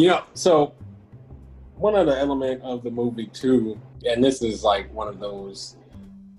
You 0.00 0.08
know, 0.08 0.24
so 0.32 0.72
one 1.76 1.94
other 1.94 2.16
element 2.16 2.62
of 2.62 2.82
the 2.82 2.90
movie 2.90 3.26
too, 3.26 3.78
and 4.08 4.24
this 4.24 4.40
is 4.40 4.64
like 4.64 4.90
one 4.94 5.08
of 5.08 5.20
those. 5.20 5.76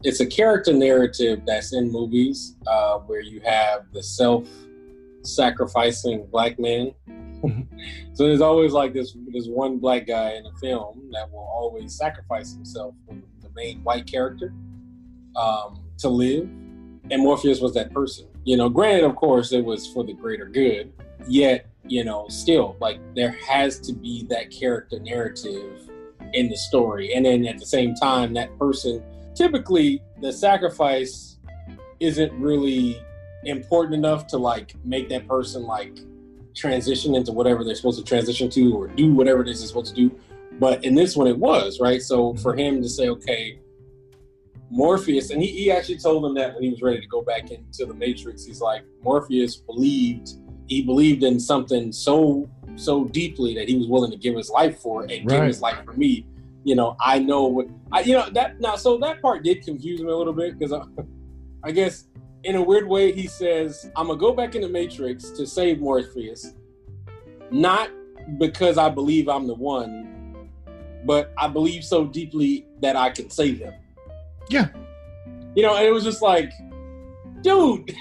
It's 0.01 0.19
a 0.19 0.25
character 0.25 0.73
narrative 0.73 1.43
that's 1.45 1.71
in 1.71 1.91
movies 1.91 2.55
uh, 2.65 2.97
where 2.97 3.21
you 3.21 3.39
have 3.41 3.83
the 3.93 4.01
self-sacrificing 4.01 6.25
black 6.31 6.57
man. 6.57 6.95
so 8.13 8.25
there's 8.25 8.41
always 8.41 8.73
like 8.73 8.93
this 8.93 9.15
this 9.31 9.45
one 9.45 9.77
black 9.77 10.07
guy 10.07 10.31
in 10.31 10.47
a 10.47 10.53
film 10.53 11.11
that 11.11 11.31
will 11.31 11.47
always 11.53 11.95
sacrifice 11.95 12.55
himself 12.55 12.95
for 13.07 13.13
the 13.43 13.49
main 13.55 13.83
white 13.83 14.07
character 14.07 14.51
um, 15.35 15.83
to 15.99 16.09
live, 16.09 16.49
and 17.11 17.21
Morpheus 17.21 17.61
was 17.61 17.75
that 17.75 17.93
person. 17.93 18.25
You 18.43 18.57
know, 18.57 18.69
granted, 18.69 19.03
of 19.03 19.15
course, 19.15 19.51
it 19.51 19.63
was 19.63 19.85
for 19.85 20.03
the 20.03 20.13
greater 20.13 20.47
good. 20.47 20.91
Yet 21.27 21.70
you 21.87 22.03
know, 22.03 22.27
still 22.29 22.75
like 22.79 22.99
there 23.15 23.31
has 23.47 23.79
to 23.79 23.93
be 23.93 24.25
that 24.29 24.51
character 24.51 24.99
narrative 24.99 25.89
in 26.33 26.49
the 26.49 26.57
story. 26.57 27.13
And 27.13 27.25
then 27.25 27.45
at 27.45 27.57
the 27.57 27.65
same 27.65 27.95
time, 27.95 28.33
that 28.33 28.57
person 28.57 29.03
typically 29.35 30.01
the 30.21 30.31
sacrifice 30.31 31.37
isn't 31.99 32.31
really 32.33 33.01
important 33.43 33.95
enough 33.95 34.27
to 34.27 34.37
like 34.37 34.75
make 34.83 35.09
that 35.09 35.27
person 35.27 35.63
like 35.63 35.99
transition 36.55 37.15
into 37.15 37.31
whatever 37.31 37.63
they're 37.63 37.75
supposed 37.75 37.99
to 37.99 38.05
transition 38.05 38.49
to 38.49 38.75
or 38.75 38.87
do 38.87 39.13
whatever 39.13 39.41
it 39.41 39.47
is 39.47 39.59
they're 39.59 39.67
supposed 39.67 39.95
to 39.95 40.09
do. 40.09 40.15
But 40.59 40.83
in 40.83 40.95
this 40.95 41.15
one, 41.15 41.27
it 41.27 41.37
was 41.37 41.79
right. 41.79 42.01
So 42.01 42.33
mm-hmm. 42.33 42.41
for 42.41 42.55
him 42.55 42.81
to 42.81 42.89
say, 42.89 43.09
okay, 43.09 43.59
Morpheus, 44.69 45.31
and 45.31 45.41
he, 45.41 45.47
he 45.47 45.71
actually 45.71 45.97
told 45.97 46.25
him 46.25 46.33
that 46.35 46.53
when 46.53 46.63
he 46.63 46.69
was 46.69 46.81
ready 46.81 47.01
to 47.01 47.07
go 47.07 47.21
back 47.21 47.51
into 47.51 47.85
the 47.85 47.93
Matrix, 47.93 48.45
he's 48.45 48.61
like, 48.61 48.83
Morpheus 49.03 49.57
believed 49.57 50.33
he 50.67 50.81
believed 50.81 51.23
in 51.23 51.39
something 51.39 51.91
so 51.91 52.49
so 52.75 53.05
deeply 53.05 53.53
that 53.55 53.67
he 53.67 53.77
was 53.77 53.87
willing 53.87 54.11
to 54.11 54.17
give 54.17 54.35
his 54.35 54.49
life 54.49 54.79
for 54.79 55.03
it 55.03 55.11
and 55.11 55.29
right. 55.29 55.37
give 55.37 55.47
his 55.47 55.61
life 55.61 55.77
for 55.85 55.93
me. 55.93 56.25
You 56.63 56.75
know, 56.75 56.95
I 56.99 57.19
know 57.19 57.43
what 57.45 57.67
I 57.91 58.01
you 58.01 58.13
know 58.13 58.29
that 58.31 58.59
now. 58.59 58.75
So 58.75 58.97
that 58.99 59.21
part 59.21 59.43
did 59.43 59.63
confuse 59.63 60.01
me 60.01 60.11
a 60.11 60.15
little 60.15 60.33
bit 60.33 60.57
because 60.57 60.73
I, 60.73 60.83
I 61.63 61.71
guess 61.71 62.05
in 62.43 62.55
a 62.55 62.61
weird 62.61 62.87
way 62.87 63.11
he 63.11 63.27
says 63.27 63.89
I'm 63.95 64.07
gonna 64.07 64.19
go 64.19 64.33
back 64.33 64.55
in 64.55 64.61
the 64.61 64.69
Matrix 64.69 65.29
to 65.31 65.45
save 65.45 65.79
Morpheus, 65.79 66.53
not 67.51 67.89
because 68.37 68.77
I 68.77 68.89
believe 68.89 69.27
I'm 69.27 69.47
the 69.47 69.55
one, 69.55 70.49
but 71.05 71.33
I 71.37 71.47
believe 71.47 71.83
so 71.83 72.05
deeply 72.05 72.65
that 72.81 72.95
I 72.95 73.09
can 73.09 73.29
save 73.29 73.59
him. 73.59 73.73
Yeah. 74.49 74.69
You 75.55 75.63
know, 75.63 75.75
and 75.75 75.85
it 75.85 75.91
was 75.91 76.03
just 76.03 76.21
like, 76.21 76.51
dude, 77.41 77.91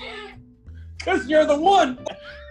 because 0.99 1.27
you're 1.27 1.47
the 1.47 1.59
one. 1.59 1.99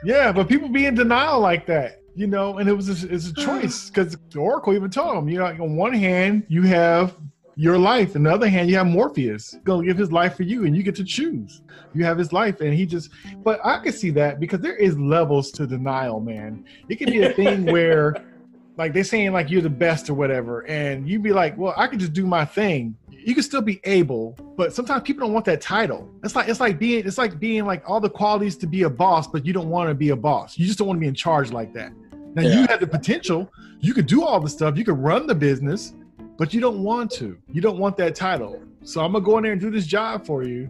Yeah, 0.04 0.32
but 0.32 0.48
people 0.48 0.70
be 0.70 0.86
in 0.86 0.96
denial 0.96 1.40
like 1.40 1.66
that, 1.66 2.02
you 2.16 2.28
know, 2.28 2.58
and 2.58 2.70
it 2.70 2.74
was 2.74 3.04
a, 3.04 3.14
it's 3.14 3.28
a 3.28 3.34
hmm. 3.34 3.42
choice 3.42 3.90
because 3.90 4.18
the 4.30 4.40
Oracle 4.40 4.74
even 4.74 4.90
told 4.90 5.18
him, 5.18 5.28
you 5.28 5.40
know, 5.40 5.46
on 5.46 5.76
one 5.76 5.94
hand 5.94 6.46
you 6.48 6.64
have 6.64 7.16
your 7.56 7.78
life, 7.78 8.16
on 8.16 8.24
the 8.24 8.32
other 8.32 8.48
hand 8.48 8.70
you 8.70 8.78
have 8.78 8.88
Morpheus 8.88 9.56
gonna 9.66 9.86
give 9.86 9.98
his 9.98 10.12
life 10.12 10.36
for 10.36 10.44
you, 10.44 10.66
and 10.66 10.76
you 10.76 10.84
get 10.84 10.96
to 10.96 11.04
choose. 11.04 11.62
You 11.94 12.06
have 12.06 12.18
his 12.18 12.32
life, 12.32 12.62
and 12.62 12.74
he 12.74 12.86
just. 12.86 13.10
But 13.44 13.60
I 13.66 13.80
can 13.80 13.92
see 13.92 14.12
that 14.12 14.40
because 14.40 14.62
there 14.62 14.76
is 14.76 14.98
levels 14.98 15.52
to 15.52 15.68
denial, 15.68 16.20
man. 16.20 16.64
It 16.88 16.98
can 16.98 17.10
be 17.10 17.24
a 17.24 17.34
thing 17.34 17.66
where. 17.72 18.16
Like 18.78 18.94
they're 18.94 19.04
saying 19.04 19.34
like 19.34 19.50
you're 19.50 19.62
the 19.62 19.70
best 19.70 20.10
or 20.10 20.14
whatever, 20.14 20.66
and 20.66 21.06
you'd 21.06 21.22
be 21.22 21.34
like, 21.34 21.58
well, 21.58 21.74
I 21.76 21.86
can 21.88 22.00
just 22.00 22.14
do 22.14 22.26
my 22.26 22.46
thing 22.46 22.96
you 23.26 23.34
can 23.34 23.44
still 23.44 23.62
be 23.62 23.80
able, 23.84 24.38
but 24.56 24.74
sometimes 24.74 25.04
people 25.04 25.26
don't 25.26 25.34
want 25.34 25.46
that 25.46 25.62
title. 25.62 26.10
It's 26.24 26.36
like 26.36 26.48
it's 26.48 26.60
like 26.60 26.80
being 26.80 27.06
it's 27.06 27.18
like 27.18 27.40
being 27.40 27.66
like 27.66 27.84
all 27.88 28.00
the 28.00 28.10
qualities 28.10 28.56
to 28.58 28.68
be 28.68 28.84
a 28.84 28.90
boss, 28.90 29.28
but 29.28 29.46
you 29.46 29.54
don't 29.54 29.70
want 29.70 29.90
to 29.90 29.96
be 29.96 30.10
a 30.10 30.16
boss. 30.16 30.58
You 30.58 30.66
just 30.66 30.80
don't 30.80 30.88
want 30.88 30.98
to 30.98 31.02
be 31.02 31.08
in 31.08 31.16
charge 31.16 31.52
like 31.52 31.74
that. 31.74 31.92
Now 32.36 32.44
yeah. 32.44 32.62
you 32.62 32.68
have 32.68 32.80
the 32.80 32.88
potential. 32.88 33.52
You 33.80 33.94
could 33.94 34.06
do 34.06 34.24
all 34.24 34.40
the 34.40 34.50
stuff. 34.50 34.78
You 34.78 34.86
could 34.86 34.98
run 34.98 35.28
the 35.28 35.36
business, 35.36 35.94
but 36.38 36.54
you 36.54 36.62
don't 36.62 36.84
want 36.84 37.12
to. 37.12 37.38
You 37.52 37.62
don't 37.62 37.78
want 37.78 37.98
that 37.98 38.16
title. 38.16 38.62
So 38.84 39.04
I'm 39.04 39.12
gonna 39.12 39.24
go 39.24 39.38
in 39.38 39.44
there 39.44 39.52
and 39.52 39.62
do 39.62 39.70
this 39.70 39.86
job 39.86 40.26
for 40.26 40.44
you. 40.44 40.70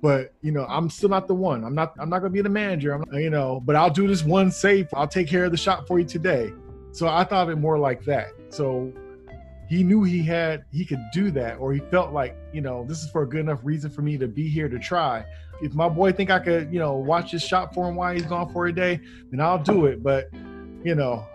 But 0.00 0.34
you 0.42 0.52
know, 0.52 0.64
I'm 0.68 0.90
still 0.90 1.08
not 1.08 1.26
the 1.26 1.34
one. 1.34 1.64
I'm 1.64 1.74
not. 1.74 1.94
I'm 1.98 2.10
not 2.10 2.18
gonna 2.20 2.30
be 2.30 2.42
the 2.42 2.48
manager. 2.48 2.92
I'm, 2.92 3.04
you 3.14 3.30
know, 3.30 3.60
but 3.64 3.76
I'll 3.76 3.90
do 3.90 4.06
this 4.06 4.22
one 4.22 4.50
safe. 4.50 4.86
I'll 4.94 5.08
take 5.08 5.28
care 5.28 5.44
of 5.44 5.50
the 5.50 5.56
shop 5.56 5.86
for 5.86 5.98
you 5.98 6.04
today. 6.04 6.52
So 6.92 7.08
I 7.08 7.24
thought 7.24 7.44
of 7.44 7.50
it 7.50 7.56
more 7.56 7.78
like 7.78 8.04
that. 8.04 8.28
So 8.50 8.92
he 9.68 9.84
knew 9.84 10.02
he 10.02 10.22
had 10.22 10.64
he 10.72 10.84
could 10.84 11.02
do 11.12 11.30
that 11.30 11.58
or 11.58 11.72
he 11.72 11.80
felt 11.90 12.12
like 12.12 12.36
you 12.52 12.60
know 12.60 12.84
this 12.88 13.02
is 13.04 13.10
for 13.10 13.22
a 13.22 13.28
good 13.28 13.40
enough 13.40 13.60
reason 13.62 13.90
for 13.90 14.02
me 14.02 14.16
to 14.16 14.26
be 14.26 14.48
here 14.48 14.68
to 14.68 14.78
try. 14.78 15.24
If 15.60 15.74
my 15.74 15.88
boy 15.88 16.12
think 16.12 16.30
i 16.30 16.38
could 16.38 16.72
you 16.72 16.78
know 16.78 16.94
watch 16.94 17.32
his 17.32 17.42
shop 17.42 17.74
for 17.74 17.88
him 17.88 17.96
while 17.96 18.14
he's 18.14 18.24
gone 18.24 18.52
for 18.52 18.66
a 18.66 18.72
day 18.72 19.00
then 19.30 19.40
i'll 19.40 19.62
do 19.62 19.86
it. 19.86 20.02
But 20.02 20.30
you 20.84 20.94
know 20.94 21.26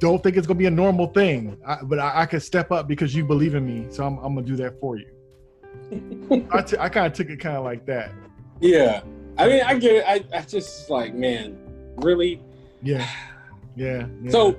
don't 0.00 0.22
think 0.22 0.36
it's 0.36 0.46
gonna 0.46 0.58
be 0.58 0.66
a 0.66 0.70
normal 0.70 1.08
thing. 1.08 1.56
I, 1.66 1.78
but 1.82 1.98
I, 1.98 2.22
I 2.22 2.26
could 2.26 2.42
step 2.42 2.70
up 2.72 2.88
because 2.88 3.14
you 3.14 3.24
believe 3.24 3.54
in 3.54 3.64
me 3.64 3.86
so 3.90 4.04
i'm, 4.04 4.18
I'm 4.18 4.34
gonna 4.34 4.46
do 4.46 4.56
that 4.56 4.80
for 4.80 4.96
you. 4.96 5.06
I, 6.52 6.62
t- 6.62 6.76
I 6.78 6.88
kind 6.88 7.06
of 7.06 7.12
took 7.12 7.30
it 7.30 7.38
kind 7.38 7.56
of 7.56 7.64
like 7.64 7.86
that. 7.86 8.10
Yeah. 8.60 9.02
I 9.36 9.46
mean 9.46 9.62
i 9.62 9.78
get 9.78 9.96
it. 9.96 10.04
I, 10.06 10.38
I 10.38 10.42
just 10.42 10.90
like 10.90 11.14
man 11.14 11.56
really? 11.96 12.42
Yeah. 12.82 13.08
Yeah, 13.76 14.06
yeah. 14.22 14.30
so 14.32 14.58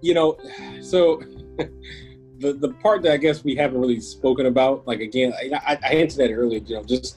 you 0.00 0.14
know 0.14 0.38
so 0.80 1.20
the 2.44 2.52
the 2.52 2.74
part 2.74 3.02
that 3.02 3.12
I 3.12 3.16
guess 3.16 3.42
we 3.42 3.54
haven't 3.56 3.80
really 3.80 4.00
spoken 4.00 4.46
about, 4.46 4.86
like 4.86 5.00
again, 5.00 5.32
I, 5.32 5.78
I 5.82 5.88
hinted 5.88 6.20
at 6.20 6.30
earlier, 6.30 6.60
you 6.60 6.76
know, 6.76 6.84
just 6.84 7.16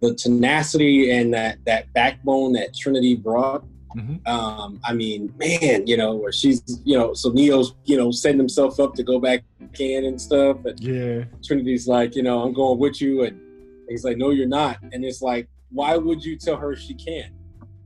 the 0.00 0.14
tenacity 0.14 1.10
and 1.12 1.32
that 1.32 1.64
that 1.64 1.92
backbone 1.92 2.52
that 2.54 2.74
Trinity 2.76 3.14
brought. 3.14 3.64
Mm-hmm. 3.96 4.26
Um, 4.26 4.80
I 4.84 4.92
mean, 4.92 5.32
man, 5.38 5.86
you 5.86 5.96
know, 5.96 6.16
where 6.16 6.32
she's, 6.32 6.60
you 6.84 6.98
know, 6.98 7.14
so 7.14 7.30
Neo's, 7.30 7.74
you 7.84 7.96
know, 7.96 8.10
setting 8.10 8.38
himself 8.38 8.80
up 8.80 8.94
to 8.94 9.04
go 9.04 9.20
back 9.20 9.44
in 9.78 10.04
and 10.04 10.20
stuff. 10.20 10.64
And 10.64 10.80
yeah. 10.80 11.24
Trinity's 11.44 11.86
like, 11.86 12.16
you 12.16 12.24
know, 12.24 12.42
I'm 12.42 12.52
going 12.52 12.80
with 12.80 13.00
you. 13.00 13.22
And 13.22 13.40
he's 13.88 14.04
like, 14.04 14.16
no, 14.16 14.30
you're 14.30 14.48
not. 14.48 14.78
And 14.92 15.04
it's 15.04 15.22
like, 15.22 15.48
why 15.70 15.96
would 15.96 16.24
you 16.24 16.36
tell 16.36 16.56
her 16.56 16.74
she 16.74 16.94
can't? 16.94 17.32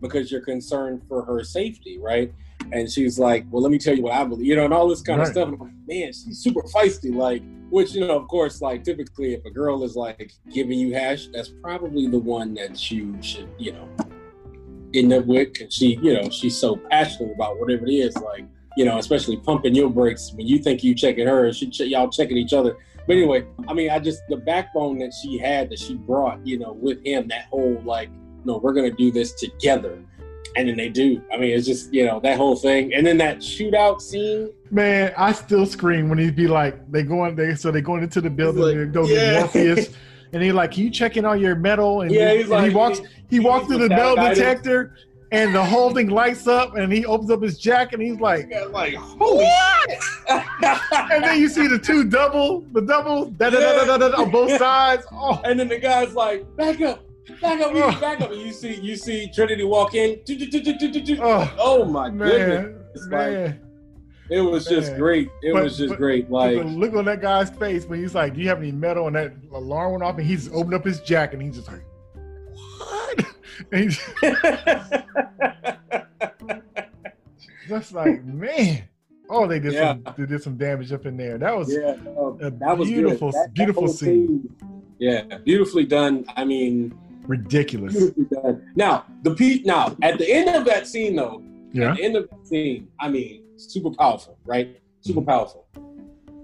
Because 0.01 0.33
you're 0.33 0.41
concerned 0.41 1.03
for 1.09 1.27
her 1.27 1.45
safety, 1.45 1.99
right? 1.99 2.33
And 2.73 2.91
she's 2.91 3.19
like, 3.19 3.47
"Well, 3.51 3.63
let 3.63 3.71
me 3.71 3.79
tell 3.79 3.95
you 3.95 4.03
what 4.03 4.13
I 4.13 4.25
believe," 4.25 4.47
you 4.47 4.57
know, 4.57 4.65
and 4.65 4.75
all 4.75 4.89
this 4.89 5.03
kind 5.03 5.19
right. 5.19 5.27
of 5.27 5.33
stuff. 5.33 5.49
And 5.49 5.55
I'm 5.55 5.61
like, 5.61 5.73
man, 5.87 6.09
she's 6.09 6.39
super 6.39 6.63
feisty, 6.63 7.15
like. 7.15 7.43
Which 7.71 7.93
you 7.93 8.01
know, 8.01 8.17
of 8.17 8.29
course, 8.29 8.63
like 8.63 8.83
typically, 8.83 9.35
if 9.35 9.45
a 9.45 9.51
girl 9.51 9.85
is 9.85 9.95
like 9.95 10.33
giving 10.51 10.79
you 10.79 10.95
hash, 10.95 11.29
that's 11.35 11.51
probably 11.63 12.07
the 12.07 12.19
one 12.19 12.55
that 12.55 12.91
you 12.91 13.15
should, 13.21 13.47
you 13.59 13.73
know, 13.73 13.87
end 14.95 15.13
up 15.13 15.27
with. 15.27 15.53
Cause 15.59 15.75
she, 15.75 15.99
you 16.03 16.15
know, 16.15 16.31
she's 16.31 16.57
so 16.57 16.77
passionate 16.91 17.35
about 17.35 17.61
whatever 17.61 17.87
it 17.87 17.93
is, 17.93 18.17
like, 18.17 18.47
you 18.79 18.85
know, 18.85 18.97
especially 18.97 19.37
pumping 19.37 19.75
your 19.75 19.91
brakes 19.91 20.33
when 20.35 20.47
you 20.47 20.59
think 20.61 20.83
you 20.83 20.95
checking 20.95 21.27
her, 21.27 21.53
she 21.53 21.69
ch- 21.69 21.81
y'all 21.81 22.09
checking 22.09 22.39
each 22.39 22.55
other. 22.55 22.77
But 23.07 23.17
anyway, 23.17 23.47
I 23.67 23.75
mean, 23.75 23.91
I 23.91 23.99
just 23.99 24.23
the 24.29 24.37
backbone 24.37 24.99
that 25.01 25.13
she 25.13 25.39
had 25.39 25.71
that 25.71 25.79
she 25.79 25.95
brought, 25.95 26.47
you 26.47 26.59
know, 26.59 26.73
with 26.73 27.05
him, 27.05 27.29
that 27.29 27.47
whole 27.47 27.81
like, 27.85 28.11
no, 28.45 28.59
we're 28.59 28.73
gonna 28.73 28.91
do 28.91 29.11
this 29.11 29.33
together 29.33 30.03
and 30.59 30.69
then 30.69 30.77
they 30.77 30.89
do. 30.89 31.23
I 31.33 31.37
mean, 31.37 31.57
it's 31.57 31.67
just 31.67 31.95
you 31.95 32.05
know 32.05 32.19
that 32.21 32.37
whole 32.37 32.57
thing, 32.57 32.93
and 32.93 33.07
then 33.07 33.17
that 33.19 33.39
shootout 33.39 34.01
scene. 34.01 34.51
Man, 34.71 35.15
I 35.17 35.31
still 35.31 35.65
scream 35.67 36.09
when 36.09 36.19
he'd 36.19 36.35
be 36.35 36.49
like, 36.49 36.91
they 36.91 37.05
going 37.05 37.37
they 37.37 37.55
so 37.55 37.71
they 37.71 37.81
going 37.81 38.03
into 38.03 38.21
the 38.21 38.29
building 38.29 38.63
like, 38.63 38.75
and 38.75 38.93
go 38.93 39.07
yeah. 39.07 39.15
get 39.15 39.41
Morpheus, 39.41 39.91
and 40.33 40.43
he 40.43 40.51
like, 40.51 40.73
can 40.73 40.83
you 40.83 40.91
check 40.91 41.17
in 41.17 41.25
on 41.25 41.41
your 41.41 41.55
metal? 41.55 42.01
And, 42.03 42.11
yeah, 42.11 42.33
he, 42.33 42.41
and 42.41 42.51
like, 42.51 42.69
he 42.69 42.75
walks 42.75 42.99
he, 42.99 43.07
he 43.31 43.41
walks 43.41 43.69
through 43.69 43.79
the 43.79 43.89
metal 43.89 44.17
detector. 44.17 44.97
And 45.31 45.55
the 45.55 45.63
whole 45.63 45.93
thing 45.93 46.09
lights 46.09 46.47
up, 46.47 46.75
and 46.75 46.91
he 46.91 47.05
opens 47.05 47.31
up 47.31 47.43
his 47.43 47.59
jacket, 47.59 48.01
and 48.01 48.03
he's 48.03 48.19
like, 48.19 48.51
"Like 48.71 48.95
holy 48.95 49.45
shit!" 49.87 50.01
and 50.27 51.23
then 51.23 51.39
you 51.39 51.51
see 51.51 51.67
the 51.67 51.79
two 51.79 52.05
double, 52.05 52.63
the 52.73 52.81
double, 52.81 53.27
da 53.27 53.51
da 53.51 53.61
da 53.61 53.99
da 53.99 54.09
da 54.09 54.23
on 54.23 54.31
both 54.31 54.51
sides. 54.59 55.05
Oh. 55.13 55.39
And 55.45 55.61
then 55.61 55.69
the 55.69 55.79
guy's 55.79 56.15
like, 56.15 56.47
"Back 56.57 56.81
up, 56.81 57.05
Back 57.41 57.61
up, 57.61 57.73
oh. 57.75 58.01
back 58.01 58.21
up. 58.21 58.33
You 58.33 58.53
see, 58.53 58.81
you 58.81 58.97
see 58.97 59.31
Trinity 59.31 59.65
walk 59.65 59.95
in. 59.95 60.21
Oh, 61.21 61.55
oh 61.59 61.85
my 61.85 62.11
man, 62.11 62.29
goodness. 62.29 63.07
Man. 63.09 63.51
Like, 63.51 63.61
it 64.31 64.41
was 64.41 64.71
man. 64.71 64.81
just 64.81 64.97
great. 64.97 65.29
It 65.43 65.53
but, 65.53 65.65
was 65.65 65.77
just 65.77 65.97
great. 65.97 66.31
Like 66.31 66.65
look 66.65 66.95
on 66.95 67.05
that 67.07 67.21
guy's 67.21 67.51
face 67.51 67.87
when 67.87 68.01
he's 68.01 68.15
like, 68.15 68.35
"Do 68.35 68.41
you 68.41 68.49
have 68.49 68.59
any 68.59 68.73
metal?" 68.73 69.07
And 69.07 69.17
that 69.17 69.35
alarm 69.53 69.93
went 69.93 70.05
off, 70.05 70.19
and 70.19 70.27
he's 70.27 70.49
opened 70.53 70.75
up 70.75 70.85
his 70.85 71.01
jacket, 71.01 71.35
and 71.35 71.43
he's 71.43 71.57
just 71.57 71.69
like, 71.69 71.85
"What?" 72.79 73.25
And 73.73 73.85
he's 73.85 73.99
just 77.69 77.93
like, 77.93 78.25
man. 78.25 78.85
Oh, 79.31 79.47
they 79.47 79.61
did 79.61 79.75
yeah. 79.75 79.93
some 79.93 80.15
they 80.17 80.27
did 80.27 80.43
some 80.43 80.57
damage 80.57 80.93
up 80.93 81.05
in 81.05 81.17
there. 81.17 81.37
That 81.37 81.57
was 81.57 81.71
yeah, 81.71 81.91
um, 81.91 82.39
no, 82.41 82.51
that 82.51 82.79
was 82.79 82.89
beautiful, 82.89 83.31
that, 83.33 83.53
beautiful 83.53 83.87
that 83.87 83.93
scene. 83.93 84.49
scene. 84.61 84.83
Yeah, 84.99 85.39
beautifully 85.39 85.85
done. 85.85 86.25
I 86.35 86.45
mean, 86.45 86.99
ridiculous. 87.29 88.11
Now 88.75 89.05
the 89.23 89.35
Pete. 89.35 89.65
Now 89.65 89.97
at 90.03 90.19
the 90.19 90.29
end 90.29 90.55
of 90.57 90.65
that 90.65 90.89
scene, 90.89 91.15
though, 91.15 91.43
yeah, 91.73 91.91
at 91.91 91.97
the 91.97 92.03
end 92.03 92.17
of 92.17 92.29
the 92.29 92.47
scene, 92.47 92.89
I 92.99 93.09
mean, 93.09 93.45
super 93.57 93.91
powerful, 93.91 94.39
right? 94.45 94.81
Super 95.01 95.21
mm-hmm. 95.21 95.29
powerful. 95.29 95.67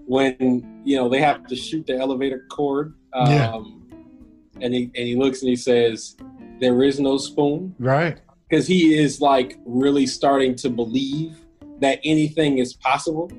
When 0.07 0.83
you 0.85 0.97
know 0.97 1.09
they 1.09 1.21
have 1.21 1.47
to 1.47 1.57
shoot 1.57 1.87
the 1.87 1.97
elevator 1.97 2.47
cord, 2.51 2.95
um, 3.15 3.31
yeah. 3.31 4.61
and 4.61 4.75
he 4.75 4.85
and 4.95 5.07
he 5.09 5.17
looks 5.17 5.41
and 5.41 5.49
he 5.49 5.57
says, 5.57 6.17
"There 6.61 6.83
is 6.85 7.01
no 7.01 7.17
spoon," 7.17 7.75
right? 7.79 8.21
Because 8.49 8.67
he 8.67 8.97
is 8.97 9.21
like 9.21 9.59
really 9.65 10.07
starting 10.07 10.55
to 10.57 10.71
believe 10.71 11.39
that 11.81 11.99
anything 12.05 12.59
is 12.59 12.75
possible, 12.75 13.33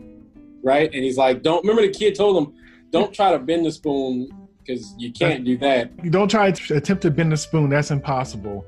right? 0.63 0.91
And 0.91 1.03
he's 1.03 1.17
like, 1.17 1.43
"Don't 1.43 1.61
remember 1.63 1.83
the 1.83 1.93
kid 1.93 2.15
told 2.15 2.43
him, 2.43 2.53
don't 2.89 3.13
try 3.13 3.31
to 3.31 3.39
bend 3.39 3.65
the 3.65 3.71
spoon 3.71 4.29
because 4.65 4.93
you 4.97 5.11
can't 5.11 5.43
do 5.43 5.57
that." 5.57 5.91
You 6.03 6.09
don't 6.09 6.29
try 6.29 6.51
to 6.51 6.75
attempt 6.75 7.03
to 7.03 7.11
bend 7.11 7.31
the 7.31 7.37
spoon. 7.37 7.69
That's 7.69 7.91
impossible. 7.91 8.65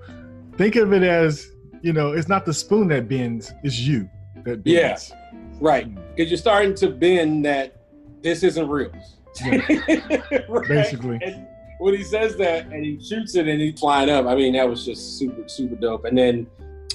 Think 0.57 0.75
of 0.75 0.93
it 0.93 1.03
as 1.03 1.51
you 1.81 1.93
know, 1.93 2.11
it's 2.11 2.27
not 2.27 2.45
the 2.45 2.53
spoon 2.53 2.87
that 2.89 3.07
bends; 3.07 3.51
it's 3.63 3.79
you 3.79 4.09
that 4.43 4.63
bends. 4.63 5.09
Yeah. 5.11 5.17
Right, 5.59 5.93
because 6.15 6.29
you're 6.29 6.37
starting 6.37 6.75
to 6.75 6.89
bend 6.89 7.45
that 7.45 7.77
this 8.21 8.43
isn't 8.43 8.67
real. 8.67 8.91
Right? 10.49 10.67
Basically. 10.67 11.19
And 11.21 11.47
when 11.79 11.93
he 11.93 12.03
says 12.03 12.37
that 12.37 12.65
and 12.67 12.83
he 12.83 12.99
shoots 13.03 13.35
it 13.35 13.47
and 13.47 13.61
he's 13.61 13.79
flying 13.79 14.09
up, 14.09 14.25
I 14.25 14.35
mean 14.35 14.53
that 14.53 14.67
was 14.67 14.85
just 14.85 15.19
super 15.19 15.47
super 15.47 15.75
dope. 15.75 16.05
And 16.05 16.17
then, 16.17 16.47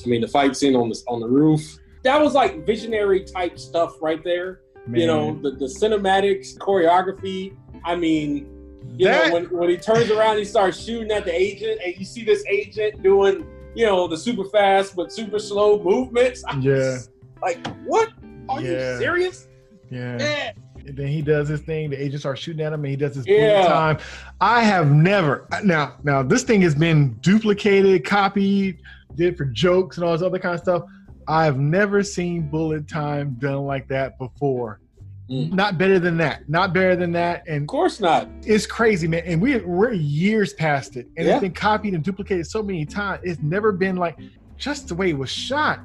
I 0.05 0.09
mean 0.09 0.21
the 0.21 0.29
fight 0.29 0.57
scene 0.57 0.75
on 0.75 0.89
the 0.89 1.01
on 1.07 1.21
the 1.21 1.29
roof, 1.29 1.79
that 2.03 2.21
was 2.21 2.35
like 2.35 2.67
visionary 2.67 3.25
type 3.25 3.59
stuff 3.59 3.95
right 4.01 4.23
there. 4.25 4.61
You 4.93 5.07
know 5.07 5.39
the 5.41 5.53
the 5.53 5.67
cinematics, 5.67 6.59
choreography. 6.59 7.57
I 7.85 7.95
mean, 7.95 8.49
you 8.97 9.07
That- 9.07 9.29
know 9.29 9.35
when 9.35 9.45
when 9.47 9.69
he 9.71 9.77
turns 9.77 10.11
around, 10.11 10.39
he 10.39 10.45
starts 10.45 10.79
shooting 10.79 11.11
at 11.11 11.25
the 11.25 11.35
agent, 11.35 11.81
and 11.85 11.95
you 11.97 12.05
see 12.05 12.25
this 12.25 12.45
agent 12.49 13.03
doing 13.03 13.47
you 13.75 13.87
know 13.87 14.07
the 14.07 14.17
super 14.17 14.45
fast 14.45 14.95
but 14.97 15.13
super 15.13 15.39
slow 15.39 15.83
movements. 15.83 16.45
I'm 16.49 16.61
Yeah. 16.61 16.75
just 16.75 17.11
like 17.41 17.67
what? 17.87 18.11
Are 18.49 18.61
Yeah. 18.61 18.95
you 18.95 18.99
serious? 18.99 19.49
Yeah. 19.91 20.19
Yeah. 20.19 20.53
And 20.85 20.97
then 20.97 21.07
he 21.07 21.23
does 21.23 21.49
his 21.49 21.61
thing. 21.61 21.91
The 21.91 22.03
agents 22.03 22.25
are 22.25 22.35
shooting 22.35 22.61
at 22.67 22.73
him, 22.73 22.81
and 22.85 22.91
he 22.91 22.97
does 22.97 23.15
his 23.15 23.27
Yeah. 23.27 23.61
bullet 23.63 23.69
time. 23.69 23.99
I 24.41 24.63
have 24.65 24.91
never 24.91 25.47
now. 25.63 25.95
Now 26.03 26.23
this 26.23 26.43
thing 26.43 26.61
has 26.63 26.75
been 26.75 27.15
duplicated, 27.21 28.05
copied, 28.05 28.79
did 29.15 29.37
for 29.37 29.45
jokes 29.45 29.97
and 29.97 30.05
all 30.05 30.13
this 30.13 30.23
other 30.23 30.39
kind 30.39 30.55
of 30.55 30.61
stuff. 30.61 30.83
I 31.29 31.45
have 31.45 31.59
never 31.59 32.03
seen 32.03 32.43
bullet 32.51 32.89
time 32.89 33.37
done 33.39 33.65
like 33.65 33.87
that 33.89 34.19
before. 34.19 34.81
Mm. 35.31 35.53
Not 35.53 35.79
better 35.79 35.99
than 35.99 36.17
that. 36.19 36.49
Not 36.49 36.75
better 36.75 36.97
than 36.97 37.13
that. 37.13 37.45
And 37.47 37.63
Of 37.63 37.67
course 37.69 38.01
not. 38.01 38.29
it's 38.45 38.67
crazy, 38.67 39.07
man. 39.07 39.23
And 39.25 39.41
we 39.41 39.57
we're 39.59 39.93
years 39.93 40.53
past 40.53 40.97
it, 40.97 41.07
and 41.17 41.27
Yeah. 41.27 41.35
it's 41.35 41.43
been 41.43 41.53
copied 41.53 41.95
and 41.95 42.03
duplicated 42.03 42.47
so 42.47 42.63
many 42.63 42.85
times. 42.85 43.21
It's 43.23 43.41
never 43.43 43.73
been 43.73 43.97
like 43.97 44.19
just 44.59 44.89
the 44.89 44.95
way 44.95 45.11
it 45.11 45.19
was 45.19 45.31
shot. 45.31 45.81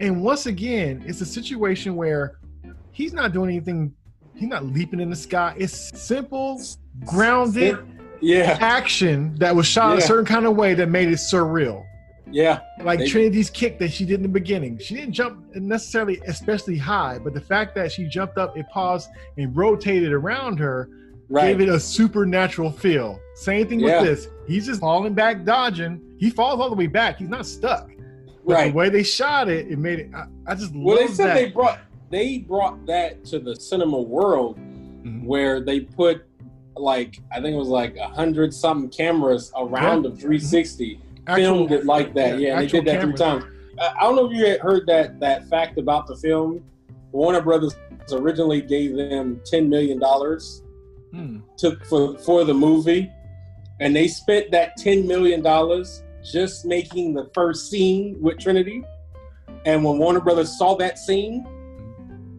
And 0.00 0.22
once 0.22 0.46
again, 0.46 1.02
it's 1.06 1.20
a 1.20 1.26
situation 1.26 1.96
where 1.96 2.38
he's 2.92 3.12
not 3.12 3.32
doing 3.32 3.50
anything. 3.50 3.92
He's 4.34 4.48
not 4.48 4.64
leaping 4.64 5.00
in 5.00 5.10
the 5.10 5.16
sky. 5.16 5.54
It's 5.58 5.74
simple, 6.00 6.60
grounded 7.04 7.78
Yeah. 8.20 8.56
action 8.60 9.34
that 9.38 9.54
was 9.54 9.66
shot 9.66 9.98
a 9.98 10.00
certain 10.00 10.24
kind 10.24 10.46
of 10.46 10.56
way 10.56 10.74
that 10.74 10.88
made 10.88 11.08
it 11.08 11.14
surreal. 11.18 11.84
Yeah. 12.30 12.60
Like 12.82 12.98
They- 13.00 13.06
Trinity's 13.08 13.50
kick 13.50 13.78
that 13.78 13.90
she 13.92 14.04
did 14.04 14.14
in 14.16 14.22
the 14.22 14.28
beginning. 14.28 14.78
She 14.78 14.94
didn't 14.94 15.12
jump 15.12 15.44
necessarily 15.54 16.20
especially 16.26 16.76
high, 16.76 17.18
but 17.18 17.34
the 17.34 17.40
fact 17.40 17.74
that 17.76 17.90
she 17.92 18.04
jumped 18.06 18.38
up, 18.38 18.56
it 18.56 18.66
paused 18.68 19.08
and 19.36 19.56
rotated 19.56 20.12
around 20.12 20.58
her 20.58 20.90
Right. 21.30 21.48
gave 21.56 21.60
it 21.60 21.68
a 21.68 21.78
supernatural 21.78 22.70
feel. 22.70 23.18
Same 23.34 23.66
thing 23.68 23.80
Yeah. 23.80 24.00
with 24.00 24.08
this. 24.08 24.28
He's 24.46 24.66
just 24.66 24.80
falling 24.80 25.12
back, 25.14 25.44
dodging. 25.44 26.00
He 26.18 26.30
falls 26.30 26.60
all 26.60 26.70
the 26.70 26.76
way 26.76 26.86
back. 26.86 27.18
He's 27.18 27.28
not 27.28 27.44
stuck. 27.46 27.90
But 28.46 28.54
right. 28.54 28.72
the 28.72 28.76
way 28.78 28.88
they 28.88 29.02
shot 29.02 29.48
it, 29.50 29.68
it 29.70 29.78
made 29.78 29.98
it. 29.98 30.10
I, 30.14 30.24
I 30.46 30.54
just 30.54 30.72
Well, 30.74 30.96
they 30.96 31.06
said 31.08 31.26
that. 31.28 31.34
they 31.34 31.50
brought 31.50 31.80
they 32.10 32.38
brought 32.38 32.86
that 32.86 33.22
to 33.26 33.38
the 33.38 33.54
cinema 33.56 34.00
world 34.00 34.56
Mhm. 34.58 35.24
where 35.26 35.60
they 35.60 35.80
put 35.80 36.22
like 36.74 37.18
I 37.30 37.42
think 37.42 37.54
it 37.54 37.58
was 37.58 37.68
like 37.68 37.96
a 37.98 38.06
hundred 38.08 38.54
something 38.54 38.88
cameras 38.88 39.52
around 39.54 40.04
Yeah. 40.04 40.10
the 40.10 40.16
360 40.16 40.94
Actual- 40.94 41.07
filmed 41.36 41.72
it 41.72 41.84
like 41.86 42.14
that. 42.14 42.38
yeah, 42.38 42.48
Yeah, 42.48 42.60
they 42.60 42.66
did 42.66 42.84
that 42.86 43.02
three 43.02 43.12
times. 43.14 43.44
I 43.80 43.92
I 43.98 44.02
don't 44.02 44.16
know 44.16 44.30
if 44.30 44.36
you 44.36 44.44
had 44.46 44.60
heard 44.60 44.86
that 44.86 45.20
that 45.20 45.48
fact 45.48 45.78
about 45.78 46.06
the 46.06 46.16
film. 46.16 46.64
Warner 47.12 47.40
Brothers 47.40 47.76
originally 48.12 48.60
gave 48.60 48.96
them 48.96 49.40
ten 49.44 49.68
million 49.68 49.98
dollars 49.98 50.62
Hmm. 51.12 51.38
to 51.58 51.76
for 51.88 52.18
for 52.18 52.44
the 52.44 52.52
movie, 52.52 53.10
and 53.80 53.96
they 53.96 54.08
spent 54.08 54.50
that 54.50 54.76
ten 54.76 55.06
million 55.06 55.40
dollars 55.42 56.02
just 56.22 56.66
making 56.66 57.14
the 57.14 57.30
first 57.34 57.70
scene 57.70 58.16
with 58.20 58.38
Trinity. 58.38 58.82
And 59.64 59.82
when 59.84 59.96
Warner 59.98 60.20
Brothers 60.20 60.58
saw 60.58 60.76
that 60.76 60.98
scene, 60.98 61.46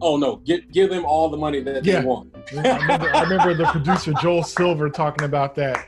oh 0.00 0.16
no, 0.16 0.36
give 0.36 0.70
give 0.70 0.90
them 0.90 1.04
all 1.04 1.28
the 1.28 1.36
money 1.36 1.60
that 1.62 1.84
Yeah. 1.84 2.00
they 2.00 2.06
want. 2.06 2.28
I 2.56 2.76
remember, 2.78 3.14
I 3.16 3.22
remember 3.22 3.54
the 3.54 3.64
producer 3.66 4.12
Joel 4.22 4.42
Silver 4.44 4.88
talking 4.88 5.24
about 5.24 5.54
that. 5.56 5.86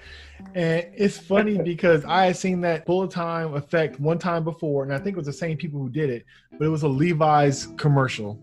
And 0.55 0.87
it's 0.95 1.19
funny 1.19 1.59
because 1.59 2.05
I 2.05 2.27
had 2.27 2.37
seen 2.37 2.61
that 2.63 2.85
bullet 2.85 3.11
time 3.11 3.55
effect 3.55 3.99
one 4.01 4.19
time 4.19 4.45
before, 4.45 4.83
and 4.85 4.93
I 4.93 4.99
think 4.99 5.15
it 5.15 5.17
was 5.17 5.27
the 5.27 5.33
same 5.33 5.57
people 5.57 5.81
who 5.81 5.89
did 5.89 6.11
it, 6.11 6.25
but 6.59 6.67
it 6.67 6.69
was 6.69 6.83
a 6.83 6.89
Levi's 6.89 7.67
commercial. 7.79 8.39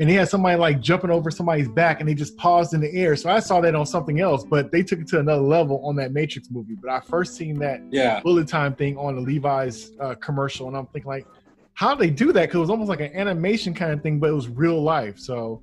And 0.00 0.10
he 0.10 0.16
had 0.16 0.28
somebody 0.28 0.58
like 0.58 0.80
jumping 0.80 1.10
over 1.10 1.30
somebody's 1.30 1.68
back 1.68 2.00
and 2.00 2.08
they 2.08 2.14
just 2.14 2.36
paused 2.36 2.74
in 2.74 2.80
the 2.80 2.92
air. 2.92 3.14
So 3.14 3.30
I 3.30 3.38
saw 3.38 3.60
that 3.60 3.76
on 3.76 3.86
something 3.86 4.20
else, 4.20 4.44
but 4.44 4.72
they 4.72 4.82
took 4.82 4.98
it 4.98 5.06
to 5.08 5.20
another 5.20 5.42
level 5.42 5.80
on 5.86 5.94
that 5.96 6.12
Matrix 6.12 6.50
movie. 6.50 6.74
But 6.74 6.90
I 6.90 7.00
first 7.00 7.36
seen 7.36 7.60
that 7.60 7.80
Yeah, 7.92 8.20
bullet 8.24 8.48
time 8.48 8.74
thing 8.74 8.96
on 8.98 9.14
the 9.14 9.20
Levi's 9.20 9.92
uh, 10.00 10.14
commercial, 10.16 10.66
and 10.66 10.76
I'm 10.76 10.86
thinking 10.88 11.08
like, 11.08 11.26
how 11.74 11.94
they 11.94 12.10
do 12.10 12.32
that? 12.32 12.42
Because 12.42 12.56
it 12.56 12.60
was 12.60 12.70
almost 12.70 12.88
like 12.88 13.00
an 13.00 13.14
animation 13.14 13.72
kind 13.74 13.92
of 13.92 14.02
thing, 14.02 14.18
but 14.18 14.30
it 14.30 14.34
was 14.34 14.48
real 14.48 14.82
life. 14.82 15.18
So 15.18 15.62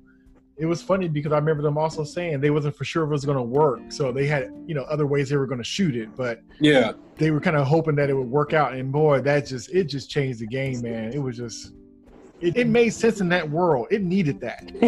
it 0.62 0.66
was 0.66 0.80
funny 0.80 1.08
because 1.08 1.32
I 1.32 1.38
remember 1.38 1.60
them 1.62 1.76
also 1.76 2.04
saying 2.04 2.40
they 2.40 2.50
wasn't 2.50 2.76
for 2.76 2.84
sure 2.84 3.02
if 3.02 3.08
it 3.08 3.10
was 3.10 3.24
going 3.24 3.36
to 3.36 3.42
work, 3.42 3.80
so 3.90 4.12
they 4.12 4.26
had 4.28 4.48
you 4.68 4.76
know 4.76 4.82
other 4.84 5.08
ways 5.08 5.28
they 5.28 5.36
were 5.36 5.46
going 5.48 5.58
to 5.58 5.64
shoot 5.64 5.96
it, 5.96 6.10
but 6.16 6.38
yeah, 6.60 6.92
they 7.18 7.32
were 7.32 7.40
kind 7.40 7.56
of 7.56 7.66
hoping 7.66 7.96
that 7.96 8.08
it 8.08 8.14
would 8.14 8.28
work 8.28 8.52
out. 8.52 8.72
And 8.74 8.92
boy, 8.92 9.20
that 9.22 9.46
just 9.46 9.74
it 9.74 9.84
just 9.84 10.08
changed 10.08 10.38
the 10.38 10.46
game, 10.46 10.80
man. 10.80 11.12
It 11.12 11.18
was 11.18 11.36
just 11.36 11.72
it, 12.40 12.56
it 12.56 12.68
made 12.68 12.90
sense 12.90 13.20
in 13.20 13.28
that 13.30 13.50
world. 13.50 13.88
It 13.90 14.02
needed 14.02 14.40
that. 14.40 14.62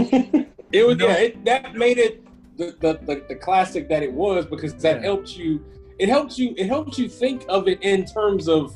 it 0.73 0.87
was 0.87 0.97
No. 0.97 1.09
yeah. 1.09 1.17
It, 1.17 1.45
that 1.45 1.75
made 1.75 1.99
it 1.99 2.23
the, 2.57 2.67
the, 2.81 3.01
the, 3.05 3.25
the 3.29 3.35
classic 3.35 3.89
that 3.89 4.05
it 4.05 4.13
was 4.13 4.47
because 4.47 4.75
that 4.77 4.99
Yeah. 4.99 5.03
helped 5.03 5.37
you. 5.37 5.65
It 5.99 6.09
helps 6.09 6.39
you. 6.39 6.55
It 6.57 6.67
helps 6.67 6.99
you 6.99 7.09
think 7.09 7.45
of 7.49 7.67
it 7.67 7.83
in 7.83 8.05
terms 8.05 8.49
of 8.49 8.73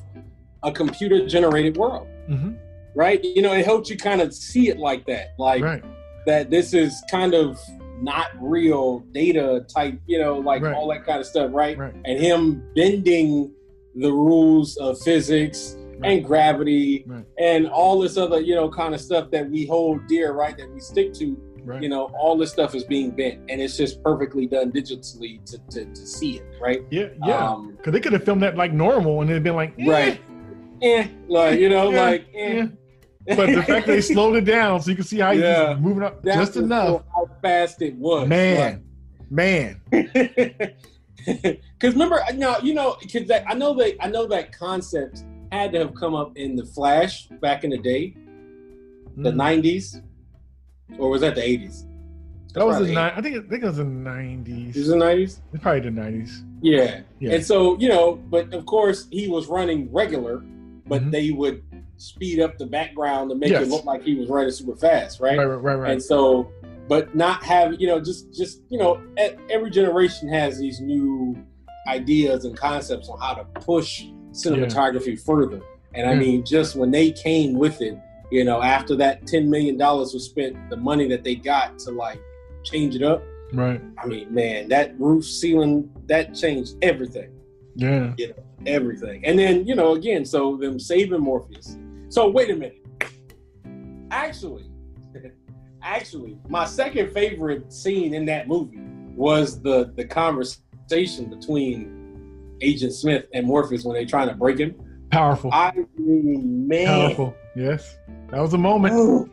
a 0.64 0.72
computer 0.72 1.26
generated 1.28 1.76
world, 1.76 2.08
hmm 2.26 2.54
right? 2.96 3.22
You 3.22 3.42
know, 3.42 3.52
it 3.52 3.64
helps 3.64 3.88
you 3.88 3.96
kind 3.96 4.20
of 4.20 4.34
see 4.34 4.68
it 4.68 4.78
like 4.78 5.06
that, 5.06 5.28
like 5.38 5.62
Right. 5.62 5.84
That. 6.28 6.50
This 6.50 6.72
is 6.75 7.02
kind 7.10 7.34
of 7.34 7.58
not 8.00 8.28
real 8.40 9.00
data 9.12 9.64
type. 9.75 9.98
You 10.06 10.19
know, 10.20 10.38
like 10.38 10.62
Right. 10.62 10.75
all 10.75 10.88
that 10.88 11.04
kind 11.04 11.20
of 11.20 11.26
stuff, 11.26 11.50
right? 11.52 11.76
Right. 11.76 11.94
And 12.04 12.19
him 12.20 12.62
bending 12.76 13.52
the 13.96 14.12
rules 14.12 14.76
of 14.76 14.98
physics 15.00 15.75
Right. 16.00 16.12
and 16.12 16.25
gravity 16.25 17.04
and 17.40 17.66
all 17.66 17.98
this 17.98 18.17
other 18.17 18.41
you 18.41 18.55
know 18.55 18.70
kind 18.70 18.94
of 18.94 19.00
stuff 19.00 19.32
that 19.32 19.50
we 19.50 19.67
hold 19.67 20.06
dear 20.06 20.32
right 20.32 20.56
that 20.56 20.72
we 20.72 20.79
stick 20.79 21.12
to 21.14 21.36
you 21.81 21.88
know 21.88 22.05
all 22.20 22.38
this 22.38 22.53
stuff 22.53 22.72
is 22.76 22.84
being 22.84 23.10
bent 23.10 23.41
and 23.48 23.60
it's 23.60 23.76
just 23.76 24.00
perfectly 24.05 24.46
done 24.46 24.70
digitally 24.70 25.44
to, 25.44 25.58
to, 25.72 25.84
to 25.86 26.06
see 26.06 26.36
it 26.36 26.44
right 26.60 26.82
Yeah. 26.93 27.08
Yeah. 27.26 27.48
um, 27.50 27.72
Because 27.76 27.93
they 27.94 27.98
could 27.98 28.12
have 28.12 28.22
filmed 28.22 28.43
that 28.44 28.56
like 28.56 28.72
normal 28.72 29.22
and 29.22 29.29
it'd 29.31 29.43
been 29.43 29.56
like 29.56 29.74
eh. 29.81 29.91
right 29.91 30.20
eh, 30.82 31.08
like 31.26 31.58
you 31.58 31.69
know 31.69 31.91
Yeah, 31.96 32.03
like 32.10 32.26
eh. 32.32 32.67
But 33.37 33.47
the 33.55 33.63
fact 33.63 33.87
they 33.87 34.01
slowed 34.01 34.37
it 34.37 34.44
down 34.44 34.81
so 34.81 34.91
you 34.91 34.97
can 34.97 35.05
see 35.05 35.19
how 35.19 35.32
he's 35.32 35.43
Yeah. 35.43 35.70
just 35.73 35.81
moving 35.81 36.03
up 36.03 36.23
That 36.23 36.37
just 36.37 36.56
enough. 36.56 37.03
how 37.15 37.29
fast 37.43 37.82
it 37.82 37.94
was 37.97 38.27
Man, 38.29 38.85
man. 39.31 39.81
because 41.27 41.93
remember 41.94 42.20
now 42.35 42.56
you 42.58 42.73
know 42.75 42.97
because 43.03 43.31
i 43.47 43.53
know 43.55 43.75
that 43.75 43.94
i 44.01 44.08
know 44.08 44.27
that 44.27 44.51
concept 44.56 45.25
had 45.53 45.73
to 45.73 45.79
have 45.79 45.94
come 45.94 46.15
up 46.15 46.35
in 46.37 46.56
the 46.56 46.65
flash 46.65 47.27
back 47.43 47.65
in 47.65 47.70
the 47.70 47.77
day 47.79 48.15
the 49.17 49.31
Mm. 49.32 49.63
90s 49.63 50.03
or 50.99 51.11
was 51.11 51.20
that 51.23 51.35
the 51.35 51.43
80s 51.43 51.85
That 52.55 52.65
was 52.65 52.79
the 52.79 52.93
nine. 52.93 53.13
I 53.15 53.20
think 53.20 53.37
it, 53.37 53.44
I 53.47 53.49
think 53.51 53.63
it 53.63 53.67
was 53.67 53.77
the 53.77 53.85
nineties. 53.85 54.75
Is 54.77 54.89
it 54.89 54.93
the 54.93 54.97
90s 55.05 55.41
It's 55.53 55.63
probably 55.63 55.81
the 55.81 55.91
nineties. 55.91 56.44
Yeah. 56.63 57.01
Yeah. 57.20 57.35
And 57.35 57.44
so, 57.44 57.79
you 57.79 57.89
know, 57.91 58.15
but 58.15 58.55
of 58.55 58.65
course 58.65 59.06
he 59.11 59.29
was 59.29 59.49
running 59.49 59.93
regular, 59.93 60.39
but 60.87 61.03
Mhm. 61.03 61.11
they 61.11 61.31
would 61.31 61.63
speed 61.98 62.40
up 62.40 62.56
the 62.58 62.67
background 62.67 63.28
to 63.31 63.36
make 63.36 63.50
Yes. 63.50 63.62
it 63.67 63.69
look 63.69 63.84
like 63.84 64.02
he 64.02 64.14
was 64.14 64.28
running 64.28 64.50
super 64.50 64.76
fast, 64.76 65.20
right? 65.20 65.36
Right, 65.36 65.44
right, 65.44 65.62
right, 65.62 65.74
right. 65.74 65.90
And 65.93 66.02
so, 66.02 66.50
but 66.88 67.14
not 67.14 67.43
have, 67.43 67.74
you 67.81 67.86
know, 67.86 68.00
just, 68.00 68.32
just, 68.34 68.62
you 68.70 68.78
know, 68.78 69.00
every 69.50 69.70
generation 69.70 70.28
has 70.28 70.58
these 70.58 70.81
new 70.81 71.36
ideas 71.86 72.44
and 72.44 72.56
concepts 72.56 73.08
on 73.08 73.19
how 73.20 73.34
to 73.34 73.44
push 73.60 74.05
cinematography 74.31 75.20
further. 75.20 75.60
And 75.94 76.08
I 76.08 76.14
mean, 76.14 76.44
just 76.44 76.76
when 76.76 76.90
they 76.90 77.10
came 77.10 77.55
with 77.55 77.81
it, 77.82 77.98
you 78.31 78.44
know, 78.44 78.62
after 78.62 78.94
that 78.96 79.24
$10 79.24 79.48
million 79.48 79.76
was 79.78 80.24
spent, 80.24 80.70
the 80.70 80.76
money 80.76 81.08
that 81.08 81.24
they 81.24 81.34
got 81.34 81.78
to 81.81 81.90
like 81.90 82.20
change 82.62 82.94
it 82.94 83.02
up. 83.02 83.22
right. 83.52 83.81
I 84.02 84.06
mean, 84.06 84.32
man, 84.32 84.69
that 84.69 84.98
roof 85.00 85.24
ceiling, 85.24 85.90
that 86.06 86.34
changed 86.34 86.76
everything 86.82 87.31
Yeah. 87.74 88.12
You 88.19 88.28
know, 88.28 88.34
everything. 88.67 89.24
And 89.24 89.38
then, 89.38 89.67
you 89.67 89.74
know, 89.74 89.93
again, 89.94 90.24
so 90.24 90.56
them 90.58 90.78
saving 90.78 91.20
Morpheus. 91.20 91.78
So 92.08 92.29
wait 92.29 92.50
a 92.50 92.56
minute. 92.56 92.84
Actually, 94.10 94.70
actually, 95.82 96.38
my 96.48 96.65
second 96.65 97.12
favorite 97.12 97.72
scene 97.72 98.15
in 98.15 98.24
that 98.27 98.48
movie 98.48 98.79
was 99.15 99.60
the 99.60 99.93
the 99.96 100.05
conversation 100.05 101.29
between 101.29 102.56
Agent 102.60 102.93
Smith 102.94 103.27
and 103.34 103.46
Morpheus 103.46 103.84
when 103.84 103.94
they're 103.94 104.06
trying 104.06 104.29
to 104.29 104.34
break 104.34 104.58
him. 104.58 104.74
Powerful. 105.10 105.50
I 105.53 105.72
mean, 105.96 106.67
man, 106.69 106.86
Powerful. 106.86 107.34
Yes. 107.56 107.96
That 108.31 108.41
was 108.41 108.53
a 108.55 108.58
moment. 108.58 108.94
Oh, 108.96 109.29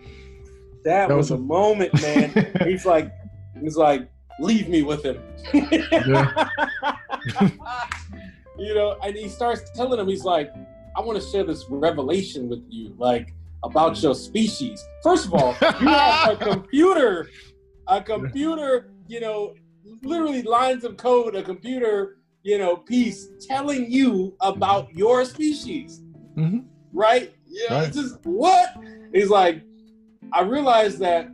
That, 0.84 1.10
That 1.10 1.16
was, 1.18 1.32
was 1.32 1.40
a 1.40 1.42
a- 1.42 1.46
moment, 1.46 1.94
man. 2.02 2.54
he's 2.64 2.86
like, 2.86 3.12
he's 3.60 3.76
like, 3.76 4.10
leave 4.40 4.70
me 4.70 4.84
with 4.84 5.04
him. 5.04 5.22
you 5.54 5.62
know, 8.74 8.98
and 9.04 9.16
he 9.16 9.28
starts 9.28 9.70
telling 9.72 10.00
him, 10.00 10.08
he's 10.08 10.24
like, 10.24 10.50
I 10.96 11.02
want 11.02 11.22
to 11.22 11.28
share 11.28 11.44
this 11.44 11.66
revelation 11.70 12.48
with 12.48 12.64
you, 12.70 12.96
like 12.98 13.34
about 13.64 14.02
your 14.02 14.16
species. 14.16 14.84
First 15.04 15.26
of 15.26 15.34
all, 15.34 15.56
you 15.82 15.88
have 15.88 16.30
a 16.42 16.46
computer, 16.46 17.30
a 17.88 18.02
computer, 18.02 18.92
you 19.08 19.20
know, 19.20 19.56
literally 20.04 20.42
lines 20.44 20.84
of 20.84 20.96
code, 20.98 21.36
a 21.36 21.44
computer, 21.44 22.18
you 22.44 22.58
know, 22.58 22.78
piece 22.78 23.28
telling 23.42 23.92
you 23.92 24.36
about 24.40 24.94
your 24.94 25.26
species, 25.26 26.02
Mhm. 26.38 26.66
right? 26.94 27.34
Yeah, 27.48 27.74
Right. 27.80 27.88
it's 27.88 27.98
just 27.98 28.18
what? 28.26 28.70
He's 29.14 29.30
like, 29.30 29.62
I 30.32 30.42
realize 30.42 30.98
that 31.00 31.28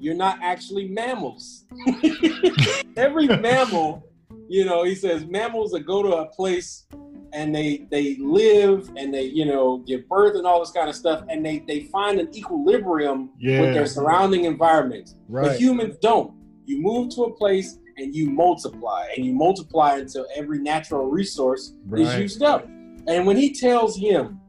you're 0.00 0.14
not 0.14 0.38
actually 0.42 0.88
mammals. 0.88 1.64
Every 2.96 3.26
mammal, 3.26 4.04
you 4.48 4.64
know, 4.64 4.84
he 4.84 4.94
says 4.94 5.26
mammals 5.26 5.72
that 5.72 5.80
go 5.80 6.02
to 6.02 6.16
a 6.18 6.26
place 6.26 6.86
and 7.32 7.54
they 7.54 7.86
they 7.90 8.16
live 8.16 8.90
and 8.96 9.12
they 9.12 9.24
you 9.24 9.44
know 9.44 9.78
give 9.86 10.08
birth 10.08 10.36
and 10.36 10.46
all 10.46 10.60
this 10.60 10.70
kind 10.70 10.88
of 10.88 10.94
stuff 10.94 11.24
and 11.28 11.44
they 11.44 11.60
they 11.66 11.80
find 11.84 12.18
an 12.20 12.34
equilibrium 12.34 13.30
with 13.62 13.74
their 13.74 13.86
surrounding 13.86 14.44
environment. 14.44 15.14
But 15.50 15.60
humans 15.60 15.96
don't. 16.00 16.34
You 16.64 16.80
move 16.80 17.14
to 17.14 17.24
a 17.24 17.32
place 17.34 17.78
and 17.96 18.14
you 18.14 18.30
multiply 18.30 19.08
and 19.16 19.24
you 19.24 19.32
multiply 19.32 19.96
until 19.96 20.26
every 20.34 20.58
natural 20.58 21.06
resource 21.10 21.72
is 21.94 22.14
used 22.16 22.42
up. 22.42 22.66
And 23.06 23.26
when 23.26 23.36
he 23.36 23.54
tells 23.54 23.96
him, 23.96 24.40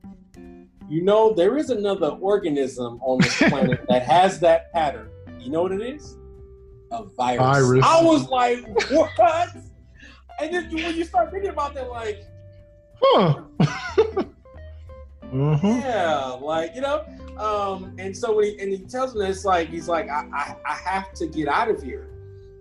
you 0.90 1.04
know, 1.04 1.34
there 1.34 1.58
is 1.58 1.70
another 1.70 2.08
organism 2.08 3.00
on 3.02 3.20
this 3.20 3.38
planet 3.50 3.86
that 3.88 4.04
has 4.04 4.40
that 4.42 4.72
pattern. 4.74 5.10
You 5.40 5.52
know 5.52 5.62
what 5.62 5.72
it 5.72 5.82
is? 5.82 6.18
A 6.92 7.04
virus. 7.04 7.40
Virus. 7.40 7.86
I 7.86 8.04
was 8.04 8.28
like, 8.28 8.66
what? 8.90 9.50
And 10.42 10.54
then 10.54 10.70
when 10.72 10.96
you 10.96 11.04
start 11.04 11.32
thinking 11.32 11.52
about 11.52 11.74
that, 11.76 11.90
like, 11.90 12.24
Huh. 13.02 13.42
hmm 15.30 15.56
yeah, 15.64 16.38
like 16.42 16.76
you 16.76 16.82
know. 16.82 17.06
Um, 17.38 17.96
and 17.98 18.16
so 18.16 18.36
when 18.36 18.46
he 18.46 18.60
and 18.60 18.72
he 18.72 18.80
tells 18.80 19.16
me 19.16 19.26
this, 19.26 19.46
like 19.46 19.70
he's 19.70 19.88
like, 19.88 20.10
I, 20.10 20.28
I, 20.34 20.56
I 20.66 20.74
have 20.74 21.14
to 21.14 21.28
get 21.28 21.48
out 21.48 21.70
of 21.70 21.82
here. 21.82 22.10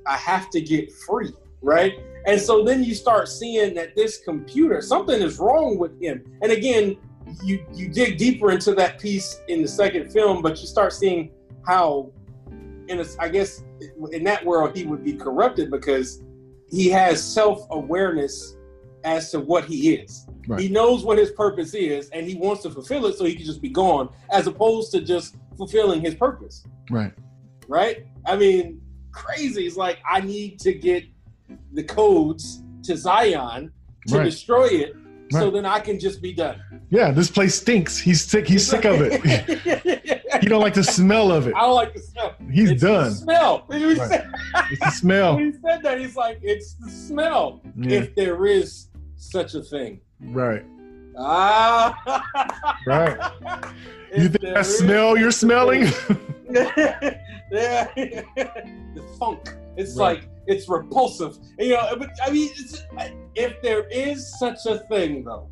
I 0.07 0.17
have 0.17 0.51
to 0.51 0.61
get 0.61 0.93
free, 0.93 1.33
right? 1.61 1.95
And 2.27 2.41
so 2.41 2.63
then 2.63 2.85
you 2.85 2.95
start 2.95 3.29
seeing 3.29 3.75
that 3.75 3.97
this 3.97 4.19
computer, 4.19 4.81
something 4.81 5.21
is 5.21 5.39
wrong 5.39 5.79
with 5.79 6.01
him. 6.01 6.25
And 6.43 6.53
again, 6.53 6.97
you 7.43 7.65
you 7.73 7.89
dig 7.89 8.19
deeper 8.19 8.51
into 8.51 8.75
that 8.75 9.01
piece 9.01 9.41
in 9.49 9.63
the 9.63 9.69
second 9.69 10.13
film, 10.13 10.43
but 10.43 10.61
you 10.61 10.67
start 10.67 10.93
seeing 10.93 11.31
how, 11.67 12.13
in 12.89 13.01
a, 13.01 13.05
I 13.19 13.29
guess, 13.29 13.65
in 14.13 14.25
that 14.25 14.45
world 14.45 14.77
he 14.77 14.85
would 14.85 15.05
be 15.05 15.15
corrupted 15.15 15.71
because 15.71 16.23
he 16.71 16.89
has 16.91 17.23
self 17.23 17.67
awareness 17.71 18.57
as 19.05 19.31
to 19.33 19.41
what 19.41 19.65
he 19.65 19.95
is. 19.95 20.27
Right. 20.49 20.61
He 20.61 20.69
knows 20.71 21.05
what 21.05 21.19
his 21.19 21.31
purpose 21.31 21.75
is, 21.75 22.09
and 22.11 22.27
he 22.27 22.35
wants 22.35 22.63
to 22.63 22.71
fulfill 22.71 23.05
it 23.07 23.17
so 23.19 23.25
he 23.27 23.35
can 23.35 23.45
just 23.45 23.61
be 23.61 23.69
gone, 23.69 24.09
as 24.33 24.47
opposed 24.47 24.91
to 24.93 25.03
just 25.03 25.37
fulfilling 25.59 26.01
his 26.01 26.15
purpose. 26.15 26.65
Right. 26.91 27.13
Right? 27.69 28.07
I 28.27 28.35
mean, 28.37 28.81
crazy. 29.13 29.67
It's 29.67 29.77
like 29.77 29.99
I 30.09 30.21
need 30.23 30.59
to 30.61 30.73
get 30.73 31.05
the 31.75 31.83
codes 31.85 32.63
to 32.85 32.97
Zion 32.97 33.71
to 34.07 34.19
Right. 34.19 34.25
destroy 34.25 34.67
it, 34.69 34.97
so 35.31 35.51
then 35.51 35.67
I 35.67 35.81
can 35.81 36.01
just 36.01 36.23
be 36.23 36.33
done. 36.33 36.63
Yeah, 36.89 37.11
this 37.11 37.31
place 37.31 37.55
stinks. 37.57 37.99
He's 37.99 38.25
sick. 38.25 38.49
He's 38.49 38.67
sick 38.67 38.87
of 38.87 38.97
it. 39.03 39.21
he 40.43 40.49
don't 40.49 40.63
like 40.63 40.73
the 40.73 40.83
smell 40.85 41.31
of 41.31 41.47
it. 41.47 41.55
I 41.55 41.61
don't 41.61 41.75
like 41.75 41.93
the 41.93 42.01
smell. 42.01 42.35
He's 42.51 42.71
It's 42.71 42.81
the 42.81 42.89
done. 42.89 43.13
smell. 43.13 43.67
He, 43.71 43.85
Right. 43.85 44.09
said, 44.09 44.31
It's 44.71 44.81
the 44.81 44.91
smell. 44.93 45.35
when 45.37 45.45
he 45.53 45.59
said 45.61 45.83
that, 45.83 46.01
he's 46.01 46.17
like, 46.17 46.39
it's 46.43 46.73
the 46.75 46.89
smell. 46.89 47.61
Yeah. 47.77 47.99
If 47.99 48.15
there 48.15 48.47
is 48.47 48.87
such 49.17 49.53
a 49.55 49.61
thing. 49.63 50.01
Right. 50.21 50.65
Ah. 51.17 52.77
Right. 52.87 53.19
You 54.17 54.31
think 54.31 54.55
that 54.55 54.65
smell 54.65 55.19
you're 55.19 55.31
smelling? 55.31 55.83
yeah. 56.51 57.87
the 57.95 59.05
funk. 59.19 59.55
It's 59.77 59.97
Right. 59.97 60.21
like 60.21 60.29
it's 60.47 60.67
repulsive. 60.67 61.37
You 61.59 61.75
know, 61.75 61.95
but 61.99 62.09
I 62.25 62.31
mean, 62.31 62.51
it's, 62.57 62.83
if 63.35 63.61
there 63.61 63.87
is 63.89 64.39
such 64.39 64.61
a 64.67 64.79
thing, 64.79 65.25
though, 65.25 65.49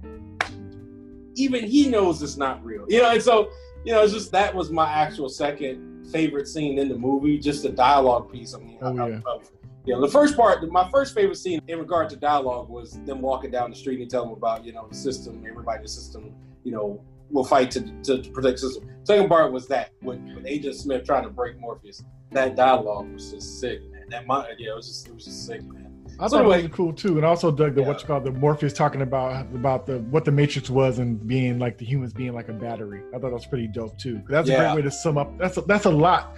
even 1.35 1.65
he 1.67 1.89
knows 1.91 2.23
it's 2.23 2.39
not 2.39 2.65
real. 2.65 2.87
You 2.89 3.03
know, 3.03 3.11
and 3.11 3.23
so 3.23 3.51
you 3.85 3.93
know, 3.93 4.03
it's 4.03 4.15
just 4.15 4.33
that 4.33 4.55
was 4.55 4.71
my 4.71 4.91
actual 4.91 5.29
second 5.29 6.07
favorite 6.11 6.49
scene 6.49 6.79
in 6.79 6.89
the 6.89 6.97
movie, 6.97 7.39
just 7.39 7.63
the 7.63 7.69
dialogue 7.69 8.33
piece. 8.33 8.55
I 8.55 8.59
mean, 8.59 8.79
Oh, 8.81 8.99
of- 8.99 9.11
yeah. 9.11 9.21
of- 9.27 9.51
you 9.87 9.95
know, 9.95 10.01
the 10.01 10.09
first 10.09 10.37
part, 10.37 10.69
my 10.71 10.89
first 10.91 11.15
favorite 11.15 11.37
scene 11.37 11.61
in 11.69 11.79
regard 11.79 12.11
to 12.11 12.17
dialogue 12.17 12.69
was 12.69 13.01
them 13.05 13.21
walking 13.23 13.51
down 13.51 13.71
the 13.71 13.77
street 13.77 14.01
and 14.01 14.11
telling 14.11 14.29
them 14.31 14.37
about, 14.37 14.65
you 14.65 14.73
know, 14.73 14.87
the 14.89 14.95
system, 14.97 15.45
everybody 15.49 15.77
in 15.79 15.83
the 15.85 15.89
system, 15.89 16.35
you 16.65 16.73
know, 16.73 17.01
will 17.31 17.45
fight 17.45 17.71
to, 17.73 17.81
to, 18.03 18.23
to 18.23 18.31
protect 18.31 18.61
the 18.61 18.69
system. 18.69 18.89
Second 19.05 19.29
part 19.29 19.53
was 19.53 19.67
that 19.69 19.91
with, 20.03 20.21
with 20.35 20.45
Agent 20.47 20.75
Smith 20.75 21.05
trying 21.05 21.23
to 21.25 21.31
break 21.31 21.59
Morpheus. 21.61 22.03
That 22.33 22.57
dialogue 22.57 23.13
was 23.13 23.31
just 23.31 23.61
sick, 23.61 23.81
man. 23.93 24.03
That 24.11 24.27
my 24.27 24.47
yeah, 24.59 24.73
it 24.73 24.77
was 24.77 24.89
just 24.89 25.09
it 25.09 25.15
was 25.15 25.25
just 25.25 25.47
sick, 25.47 25.63
man. 25.63 25.93
I 26.19 26.27
So 26.27 26.31
thought 26.31 26.41
anyway- 26.41 26.59
it 26.61 26.63
was 26.71 26.73
cool 26.77 26.93
too, 26.93 27.17
and 27.17 27.25
also 27.25 27.53
dug 27.53 27.75
the 27.77 27.83
what 27.83 27.97
Yeah. 27.97 28.01
you 28.03 28.07
call 28.07 28.21
the 28.21 28.33
Morpheus 28.33 28.73
talking 28.73 29.03
about 29.03 29.47
about 29.55 29.87
the 29.87 29.99
what 30.11 30.25
the 30.25 30.33
Matrix 30.33 30.69
was 30.69 30.99
and 30.99 31.25
being 31.27 31.59
like 31.61 31.79
the 31.79 31.85
humans 31.85 32.13
being 32.13 32.33
like 32.35 32.49
a 32.49 32.53
battery. 32.53 33.03
I 33.11 33.19
thought 33.19 33.29
that 33.29 33.33
was 33.33 33.47
pretty 33.47 33.69
dope 33.69 33.97
too. 33.99 34.21
That's 34.29 34.49
a 34.49 34.57
great 34.57 34.75
way 34.75 34.83
to 34.83 34.91
sum 34.91 35.19
up. 35.19 35.37
That's 35.39 35.57
a, 35.57 35.61
that's 35.63 35.85
a 35.85 35.91
lot 35.91 36.37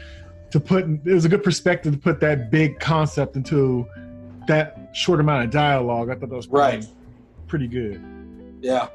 to 0.51 0.61
put. 0.61 0.85
It 1.05 1.13
was 1.15 1.25
a 1.25 1.29
good 1.29 1.43
perspective 1.43 1.93
to 1.93 1.99
put 1.99 2.21
that 2.21 2.51
big 2.51 2.79
concept 2.81 3.37
into 3.37 3.87
that 4.47 4.91
short 4.95 5.21
amount 5.21 5.45
of 5.45 5.51
dialogue. 5.51 6.11
I 6.11 6.15
thought 6.15 6.31
that 6.31 6.37
was 6.37 6.47
pretty, 6.47 6.77
Right. 6.79 6.87
pretty 7.47 7.69
good. 7.69 8.03
Yeah. 8.61 8.89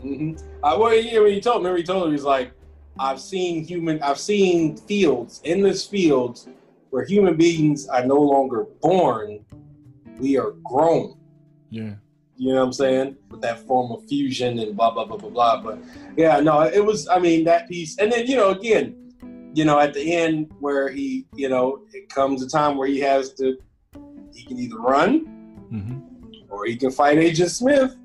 hmm 0.00 0.32
Uh, 0.62 0.76
well, 0.80 0.94
yeah, 0.94 1.20
when 1.20 1.32
he 1.32 1.40
told, 1.40 1.58
remember 1.58 1.76
he 1.78 1.82
told 1.84 2.06
him 2.06 2.12
he's 2.12 2.24
like, 2.24 2.52
I've 2.98 3.20
seen 3.20 3.64
human, 3.64 4.02
I've 4.02 4.18
seen 4.18 4.76
fields, 4.76 5.40
endless 5.44 5.86
fields, 5.86 6.48
where 6.90 7.04
human 7.04 7.36
beings 7.36 7.86
are 7.88 8.04
no 8.04 8.16
longer 8.20 8.64
born, 8.82 9.44
we 10.18 10.36
are 10.36 10.50
grown. 10.64 11.16
Yeah. 11.70 11.94
You 12.36 12.48
know 12.54 12.60
what 12.60 12.66
I'm 12.66 12.72
saying? 12.72 13.16
With 13.30 13.40
that 13.42 13.60
form 13.60 13.92
of 13.92 14.04
fusion 14.08 14.58
and 14.58 14.76
blah 14.76 14.90
blah 14.90 15.04
blah 15.04 15.16
blah 15.16 15.30
blah. 15.30 15.62
But 15.62 15.78
yeah, 16.16 16.40
no, 16.40 16.62
it 16.62 16.84
was. 16.84 17.06
I 17.08 17.18
mean, 17.18 17.44
that 17.44 17.68
piece, 17.68 17.96
and 17.98 18.10
then 18.10 18.26
you 18.26 18.36
know, 18.36 18.50
again, 18.50 18.96
you 19.54 19.64
know, 19.64 19.78
at 19.78 19.94
the 19.94 20.14
end 20.14 20.50
where 20.60 20.88
he, 20.88 21.26
you 21.34 21.48
know, 21.48 21.82
it 21.92 22.08
comes 22.08 22.42
a 22.42 22.48
time 22.48 22.76
where 22.76 22.88
he 22.88 23.00
has 23.00 23.32
to, 23.34 23.56
he 24.34 24.44
can 24.44 24.58
either 24.58 24.78
run 24.78 25.20
hmm 25.70 25.98
or 26.48 26.66
he 26.66 26.76
can 26.76 26.90
fight 26.90 27.16
Agent 27.18 27.50
Smith. 27.50 27.96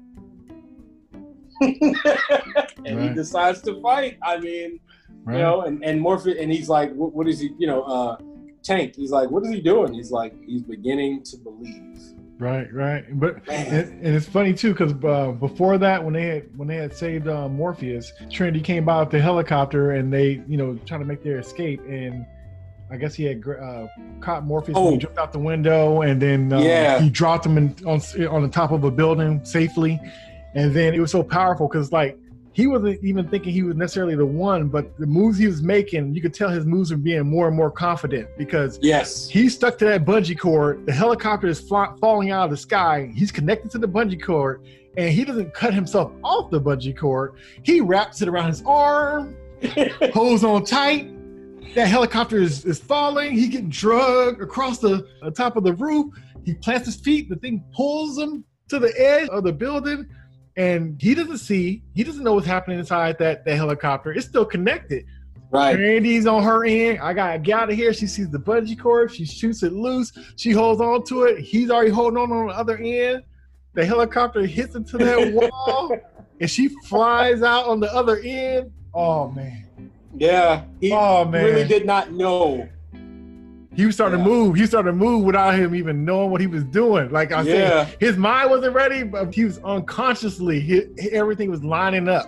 and 1.62 3.02
he 3.02 3.10
decides 3.10 3.62
to 3.64 3.82
fight. 3.82 4.18
I 4.24 4.38
mean, 4.40 4.80
Right. 5.26 5.38
you 5.38 5.44
know, 5.44 5.62
and, 5.62 5.84
and 5.84 6.00
Morpheus, 6.00 6.38
and 6.40 6.50
he's 6.50 6.70
like, 6.70 6.94
what, 6.94 7.14
what 7.14 7.28
is 7.28 7.42
he, 7.42 7.54
you 7.58 7.68
know, 7.68 7.84
uh, 7.84 8.18
Tank, 8.64 8.96
he's 8.96 9.12
like, 9.12 9.30
what 9.30 9.44
is 9.44 9.50
he 9.50 9.60
doing? 9.60 9.94
He's 9.94 10.12
like, 10.12 10.34
he's 10.46 10.62
beginning 10.62 11.24
to 11.24 11.38
believe. 11.38 12.00
Right, 12.40 12.72
right. 12.72 13.04
But 13.20 13.48
and, 13.50 14.06
and 14.06 14.16
it's 14.16 14.28
funny 14.28 14.54
too 14.54 14.72
because 14.74 14.94
uh, 15.04 15.32
before 15.32 15.78
that, 15.80 16.04
when 16.04 16.14
they 16.14 16.26
had 16.28 16.58
when 16.58 16.68
they 16.68 16.76
had 16.76 16.94
saved 16.96 17.28
uh, 17.28 17.50
Morpheus, 17.50 18.14
Trinity 18.32 18.62
came 18.62 18.86
by 18.86 19.00
with 19.00 19.10
the 19.10 19.20
helicopter 19.20 19.92
and 19.92 20.14
they, 20.14 20.44
you 20.48 20.58
know, 20.58 20.78
trying 20.86 21.00
to 21.00 21.06
make 21.06 21.24
their 21.24 21.40
escape. 21.40 21.80
And 21.88 22.26
I 22.92 22.98
guess 22.98 23.16
he 23.16 23.24
had 23.26 23.42
uh, 23.48 23.88
caught 24.22 24.46
Morpheus 24.46 24.76
Oh. 24.78 24.92
he 24.92 24.98
jumped 24.98 25.18
out 25.18 25.34
the 25.34 25.40
window, 25.40 26.02
and 26.04 26.22
then 26.22 26.54
uh, 26.54 26.60
Yeah. 26.60 27.00
he 27.00 27.10
dropped 27.10 27.46
him 27.46 27.58
in, 27.58 27.76
on 27.88 28.00
on 28.30 28.44
the 28.44 28.50
top 28.50 28.72
of 28.72 28.84
a 28.84 28.92
building 28.92 29.44
safely. 29.44 30.00
And 30.54 30.74
then 30.76 30.94
it 30.94 31.00
was 31.00 31.12
so 31.12 31.24
powerful 31.24 31.68
because 31.68 31.92
like 31.92 32.18
he 32.58 32.66
wasn't 32.66 33.04
even 33.04 33.28
thinking 33.30 33.54
he 33.54 33.62
was 33.62 33.76
necessarily 33.76 34.16
the 34.16 34.26
one, 34.26 34.68
but 34.68 34.98
the 34.98 35.06
moves 35.06 35.38
he 35.38 35.46
was 35.46 35.62
making, 35.62 36.16
you 36.16 36.24
could 36.24 36.34
tell 36.34 36.50
his 36.50 36.66
moves 36.66 36.90
were 36.90 36.98
being 36.98 37.24
more 37.30 37.48
and 37.48 37.56
more 37.56 37.70
confident 37.70 38.28
because 38.36 38.80
Yes. 38.82 39.30
He's 39.30 39.54
stuck 39.54 39.78
to 39.78 39.86
that 39.86 40.06
bungee 40.06 40.40
cord. 40.40 40.84
The 40.88 40.92
helicopter 40.92 41.46
is 41.46 41.60
fly- 41.60 41.94
falling 42.02 42.32
out 42.32 42.46
of 42.46 42.50
the 42.50 42.58
sky. 42.58 43.12
He's 43.14 43.32
connected 43.32 43.70
to 43.74 43.78
the 43.78 43.88
bungee 43.88 44.20
cord, 44.20 44.66
and 44.98 45.14
he 45.14 45.24
doesn't 45.24 45.54
cut 45.54 45.72
himself 45.72 46.12
off 46.24 46.50
the 46.50 46.60
bungee 46.60 46.98
cord. 46.98 47.36
He 47.62 47.80
wraps 47.80 48.24
it 48.24 48.28
around 48.28 48.48
his 48.48 48.64
arm, 48.66 49.38
holds 50.12 50.44
on 50.44 50.66
tight. 50.66 51.12
That 51.76 51.88
helicopter 51.88 52.40
is, 52.40 52.66
is 52.66 52.80
falling. 52.80 53.34
He 53.34 53.50
getting 53.50 53.70
drugged 53.70 54.42
across 54.42 54.80
the, 54.80 55.08
the 55.22 55.30
top 55.30 55.58
of 55.58 55.64
the 55.64 55.74
roof. 55.74 56.12
He 56.44 56.56
plants 56.56 56.88
his 56.88 56.96
feet. 56.96 57.30
The 57.30 57.36
thing 57.36 57.64
pulls 57.76 58.18
him 58.18 58.44
to 58.70 58.80
the 58.80 58.92
edge 59.00 59.30
of 59.30 59.44
the 59.44 59.54
building, 59.54 60.08
and 60.58 61.00
he 61.00 61.14
doesn't 61.14 61.38
see. 61.38 61.84
He 61.94 62.04
doesn't 62.04 62.24
know 62.24 62.34
what's 62.34 62.48
happening 62.48 62.80
inside 62.80 63.18
that, 63.20 63.46
that 63.46 63.56
helicopter. 63.56 64.12
It's 64.12 64.26
still 64.26 64.44
connected. 64.44 65.06
right. 65.52 65.78
Randy's 65.78 66.26
on 66.26 66.42
her 66.44 66.66
end. 66.66 67.00
I 67.00 67.14
gotta 67.14 67.38
get 67.38 67.60
out 67.60 67.70
of 67.70 67.76
here. 67.76 67.94
She 67.94 68.08
sees 68.08 68.30
the 68.30 68.40
bungee 68.40 68.78
cord. 68.78 69.14
She 69.14 69.24
shoots 69.24 69.62
it 69.62 69.72
loose. 69.72 70.12
She 70.36 70.52
holds 70.52 70.82
on 70.82 71.04
to 71.06 71.24
it. 71.26 71.40
He's 71.40 71.70
already 71.70 71.92
holding 71.92 72.18
on 72.18 72.32
on 72.32 72.48
the 72.48 72.54
other 72.54 72.78
end. 72.78 73.24
The 73.74 73.86
helicopter 73.86 74.42
hits 74.48 74.74
into 74.74 74.98
that 74.98 75.32
wall, 75.54 75.96
and 76.42 76.50
she 76.50 76.70
flies 76.88 77.44
out 77.44 77.68
on 77.68 77.80
the 77.80 77.94
other 77.94 78.18
end. 78.24 78.72
Oh 78.96 79.30
man, 79.30 79.92
Yeah, 80.16 80.64
he 80.82 80.92
Oh 80.92 81.24
man, 81.24 81.46
really 81.46 81.68
did 81.68 81.86
not 81.86 82.12
know. 82.12 82.68
He 83.78 83.86
was 83.86 83.96
starting 83.96 84.20
Yeah. 84.20 84.26
to 84.26 84.30
move. 84.32 84.56
He 84.56 84.66
started 84.66 84.90
to 84.90 84.96
move 84.98 85.24
without 85.24 85.54
him 85.56 85.74
even 85.76 86.04
knowing 86.04 86.32
what 86.32 86.42
he 86.42 86.48
was 86.48 86.64
doing. 86.66 87.10
Like 87.12 87.32
I 87.32 87.44
Yeah. 87.44 87.86
said, 87.86 87.96
his 88.00 88.18
mind 88.18 88.50
wasn't 88.50 88.74
ready, 88.76 89.04
but 89.04 89.34
he 89.34 89.46
was 89.46 89.60
unconsciously. 89.64 90.60
He, 90.60 90.82
everything 91.12 91.50
was 91.50 91.64
lining 91.64 92.10
up. 92.10 92.26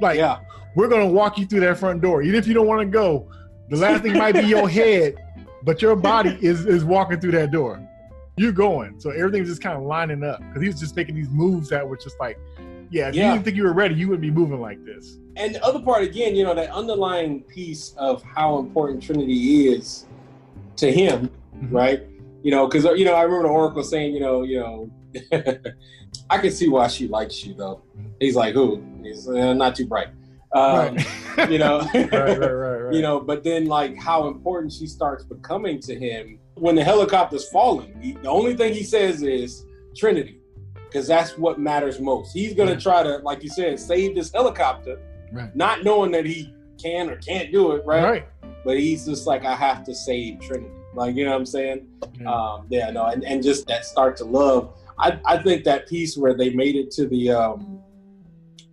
Like 0.00 0.16
Yeah, 0.18 0.38
we're 0.76 0.88
gonna 0.88 1.08
walk 1.08 1.36
you 1.38 1.46
through 1.46 1.60
that 1.60 1.76
front 1.78 2.00
door, 2.00 2.22
even 2.22 2.36
if 2.36 2.46
you 2.46 2.54
don't 2.54 2.66
want 2.68 2.80
to 2.80 2.86
go. 2.86 3.26
The 3.70 3.76
last 3.76 4.02
thing 4.02 4.16
might 4.16 4.32
be 4.36 4.42
your 4.46 4.68
head, 4.80 5.16
but 5.64 5.82
your 5.82 5.96
body 5.96 6.38
is 6.40 6.64
is 6.64 6.84
walking 6.84 7.18
through 7.20 7.32
that 7.32 7.50
door. 7.50 7.80
You're 8.36 8.52
going, 8.52 9.00
so 9.00 9.10
everything's 9.10 9.48
just 9.48 9.60
kind 9.60 9.76
of 9.76 9.82
lining 9.82 10.22
up 10.22 10.38
because 10.38 10.62
he 10.62 10.68
was 10.68 10.78
just 10.78 10.94
making 10.94 11.16
these 11.16 11.28
moves 11.28 11.68
that 11.70 11.86
were 11.86 11.96
just 11.96 12.20
like, 12.20 12.38
yeah. 12.90 13.08
If 13.08 13.16
you 13.16 13.22
didn't 13.22 13.42
think 13.42 13.56
you 13.56 13.64
were 13.64 13.72
ready, 13.72 13.96
you 13.96 14.06
wouldn't 14.06 14.22
be 14.22 14.30
moving 14.30 14.60
like 14.60 14.82
this. 14.84 15.18
and 15.36 15.54
the 15.56 15.64
other 15.64 15.80
part 15.80 16.02
again, 16.04 16.34
you 16.36 16.44
know, 16.44 16.54
that 16.54 16.70
underlying 16.70 17.42
piece 17.42 17.94
of 17.98 18.22
how 18.22 18.58
important 18.58 19.02
Trinity 19.02 19.66
is 19.68 20.06
to 20.78 20.92
him, 20.92 21.30
Mhm. 21.56 21.72
right? 21.72 22.02
You 22.42 22.50
know, 22.50 22.66
because 22.66 22.84
you 22.98 23.04
know, 23.04 23.14
I 23.14 23.22
remember 23.22 23.48
the 23.48 23.52
Oracle 23.54 23.82
saying, 23.82 24.14
you 24.14 24.20
know, 24.20 24.42
you 24.42 24.60
know, 24.60 24.90
I 26.30 26.38
can 26.38 26.50
see 26.50 26.68
why 26.68 26.88
she 26.88 27.08
likes 27.08 27.44
you 27.44 27.54
though. 27.54 27.82
He's 28.20 28.36
like, 28.36 28.54
who? 28.54 28.82
He's 29.02 29.28
uh, 29.28 29.54
not 29.54 29.74
too 29.76 29.86
bright. 29.86 30.08
Um, 30.52 30.96
right. 31.36 31.50
you 31.50 31.58
know, 31.58 31.80
right, 31.94 32.12
right, 32.12 32.38
right, 32.38 32.76
right. 32.84 32.94
you 32.94 33.02
know, 33.02 33.20
but 33.20 33.44
then 33.44 33.66
like 33.66 33.96
how 33.98 34.28
important 34.28 34.72
she 34.72 34.86
starts 34.86 35.24
becoming 35.24 35.78
to 35.80 35.94
him 35.98 36.38
when 36.54 36.74
the 36.74 36.82
helicopter's 36.84 37.48
falling. 37.50 37.94
He, 38.00 38.12
the 38.12 38.28
only 38.28 38.56
thing 38.56 38.72
he 38.72 38.82
says 38.82 39.22
is 39.22 39.64
Trinity, 39.96 40.40
because 40.86 41.06
that's 41.06 41.36
what 41.36 41.58
matters 41.60 42.00
most. 42.00 42.32
He's 42.32 42.54
gonna 42.54 42.72
Yeah. 42.72 42.78
try 42.78 43.02
to, 43.02 43.18
like 43.18 43.42
you 43.42 43.50
said, 43.50 43.78
save 43.78 44.14
this 44.14 44.32
helicopter, 44.32 44.98
Right. 45.32 45.54
not 45.54 45.84
knowing 45.84 46.12
that 46.12 46.24
he 46.24 46.52
can 46.82 47.10
or 47.10 47.16
can't 47.16 47.52
do 47.52 47.72
it, 47.72 47.84
right? 47.84 48.02
right. 48.04 48.28
But 48.64 48.78
he's 48.78 49.04
just 49.06 49.26
like, 49.26 49.44
I 49.44 49.54
have 49.54 49.84
to 49.84 49.94
save 49.94 50.40
Trinity. 50.40 50.72
Like, 50.94 51.14
you 51.14 51.24
know 51.24 51.30
what 51.32 51.38
I'm 51.38 51.46
saying? 51.46 51.86
Yeah. 52.20 52.32
Um, 52.32 52.66
yeah, 52.70 52.90
no, 52.90 53.06
and, 53.06 53.24
and 53.24 53.42
just 53.42 53.66
that 53.68 53.84
start 53.84 54.16
to 54.18 54.24
love. 54.24 54.74
I, 54.98 55.18
I 55.24 55.38
think 55.38 55.64
that 55.64 55.88
piece 55.88 56.16
where 56.16 56.34
they 56.34 56.50
made 56.50 56.74
it 56.74 56.90
to 56.92 57.06
the 57.06 57.30
um, 57.30 57.80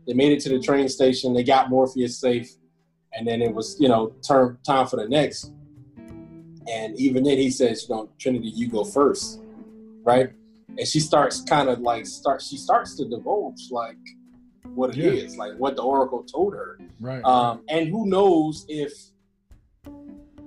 they 0.08 0.14
made 0.14 0.32
it 0.32 0.40
to 0.42 0.50
the 0.50 0.60
train 0.60 0.90
station, 0.90 1.34
they 1.34 1.44
got 1.44 1.70
Morpheus 1.70 2.18
safe, 2.20 2.50
and 3.14 3.28
then 3.28 3.42
it 3.42 3.54
was, 3.54 3.78
you 3.80 3.88
know, 3.88 4.14
turn 4.28 4.58
time 4.66 4.88
for 4.88 4.96
the 4.98 5.08
next. 5.08 5.52
And 6.68 6.98
even 7.00 7.24
then 7.24 7.38
he 7.38 7.52
says, 7.52 7.86
you 7.88 7.96
know, 7.96 8.10
Trinity, 8.20 8.48
you 8.50 8.68
go 8.70 8.84
first. 8.84 9.40
Right? 10.04 10.32
And 10.78 10.88
she 10.88 11.00
starts 11.00 11.42
kind 11.42 11.70
of 11.70 11.80
like 11.80 12.06
start 12.08 12.42
she 12.42 12.58
starts 12.58 12.96
to 12.98 13.06
divulge 13.08 13.70
like 13.72 13.98
what 14.74 14.98
it 14.98 14.98
is, 14.98 15.34
Yeah. 15.36 15.40
like 15.40 15.54
what 15.58 15.76
the 15.76 15.84
Oracle 15.84 16.24
told 16.24 16.54
her. 16.54 16.80
right. 17.00 17.24
Um, 17.24 17.62
and 17.70 17.88
who 17.90 18.08
knows 18.08 18.66
if 18.68 18.92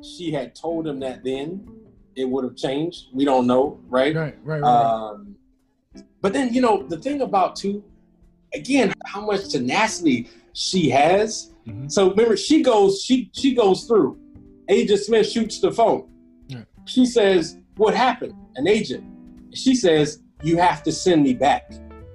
she 0.03 0.31
had 0.33 0.55
told 0.55 0.87
him 0.87 1.01
that 1.01 1.25
then, 1.25 1.69
it 2.17 2.29
would 2.29 2.45
have 2.45 2.57
changed. 2.57 3.07
We 3.13 3.25
don't 3.25 3.47
know, 3.47 3.81
right? 3.89 4.15
right, 4.15 4.37
right, 4.43 4.61
right. 4.61 4.63
Um, 4.63 5.37
but 6.21 6.33
then, 6.33 6.53
you 6.53 6.61
know, 6.61 6.83
the 6.83 6.99
thing 6.99 7.21
about 7.21 7.55
too, 7.57 7.85
again, 8.55 8.93
how 9.07 9.25
much 9.25 9.49
tenacity 9.51 10.29
she 10.53 10.91
has. 10.91 11.53
Mhm. 11.67 11.91
So 11.91 12.11
remember, 12.11 12.37
she 12.37 12.63
goes, 12.63 13.03
she 13.03 13.31
she 13.33 13.55
goes 13.55 13.85
through. 13.85 14.19
Agent 14.69 15.01
Smith 15.01 15.29
shoots 15.29 15.61
the 15.61 15.71
phone. 15.71 16.09
Yeah. 16.49 16.63
She 16.87 17.07
says, 17.07 17.59
"What 17.77 17.95
happened?" 17.95 18.35
An 18.57 18.67
agent. 18.67 19.05
She 19.55 19.75
says, 19.75 20.21
"You 20.43 20.57
have 20.57 20.83
to 20.85 20.93
send 20.93 21.23
me 21.23 21.35
back." 21.35 21.73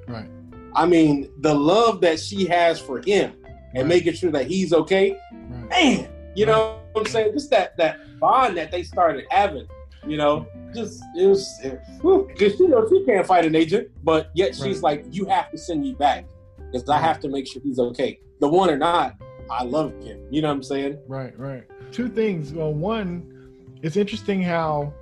Right. 0.08 0.30
I 0.76 0.86
mean, 0.86 1.30
the 1.40 1.54
love 1.54 2.02
that 2.02 2.20
she 2.20 2.46
has 2.46 2.80
for 2.80 3.00
him 3.00 3.32
and 3.74 3.84
Right. 3.84 3.88
making 3.88 4.14
sure 4.14 4.32
that 4.32 4.48
he's 4.48 4.74
okay. 4.74 5.16
Right. 5.32 5.70
Man, 5.70 6.10
you 6.36 6.46
know 6.46 6.60
what 6.60 6.83
I'm 6.96 7.06
saying? 7.06 7.34
Just 7.34 7.50
that 7.52 7.78
that 7.78 8.20
bond 8.20 8.58
that 8.58 8.72
they 8.72 8.84
started 8.84 9.26
having. 9.30 9.68
You 10.06 10.18
know, 10.18 10.48
just 10.76 11.02
it 11.18 11.28
was 11.28 11.60
because 11.62 12.60
you 12.60 12.68
know 12.68 12.88
she 12.90 13.06
can't 13.06 13.26
fight 13.26 13.46
an 13.46 13.56
agent, 13.56 13.90
but 14.04 14.32
yet 14.34 14.56
she's 14.56 14.82
like, 14.82 15.06
"You 15.12 15.26
have 15.26 15.50
to 15.52 15.58
send 15.58 15.82
me 15.82 15.94
back 15.94 16.26
because 16.72 16.88
I 16.90 16.98
have 16.98 17.20
to 17.22 17.30
make 17.30 17.48
sure 17.48 17.62
he's 17.62 17.80
okay." 17.80 18.20
The 18.40 18.50
one 18.50 18.70
or 18.70 18.78
not, 18.78 19.16
I 19.50 19.64
love 19.64 19.94
him. 20.04 20.20
You 20.30 20.42
know 20.42 20.50
what 20.50 20.56
I'm 20.56 20.64
saying? 20.64 20.98
Right, 21.08 21.38
right. 21.40 21.64
Two 21.94 22.10
things. 22.10 22.52
Well, 22.52 22.74
one, 22.74 23.30
it's 23.82 23.96
interesting 23.96 24.42
how 24.42 24.94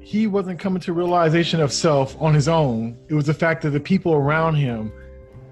he 0.00 0.26
wasn't 0.26 0.60
coming 0.60 0.80
to 0.82 0.92
realization 0.92 1.60
of 1.60 1.72
self 1.72 2.16
on 2.20 2.32
his 2.32 2.48
own. 2.48 2.96
It 3.08 3.14
was 3.14 3.26
the 3.26 3.34
fact 3.34 3.62
that 3.62 3.70
the 3.70 3.80
people 3.80 4.14
around 4.14 4.54
him 4.54 4.92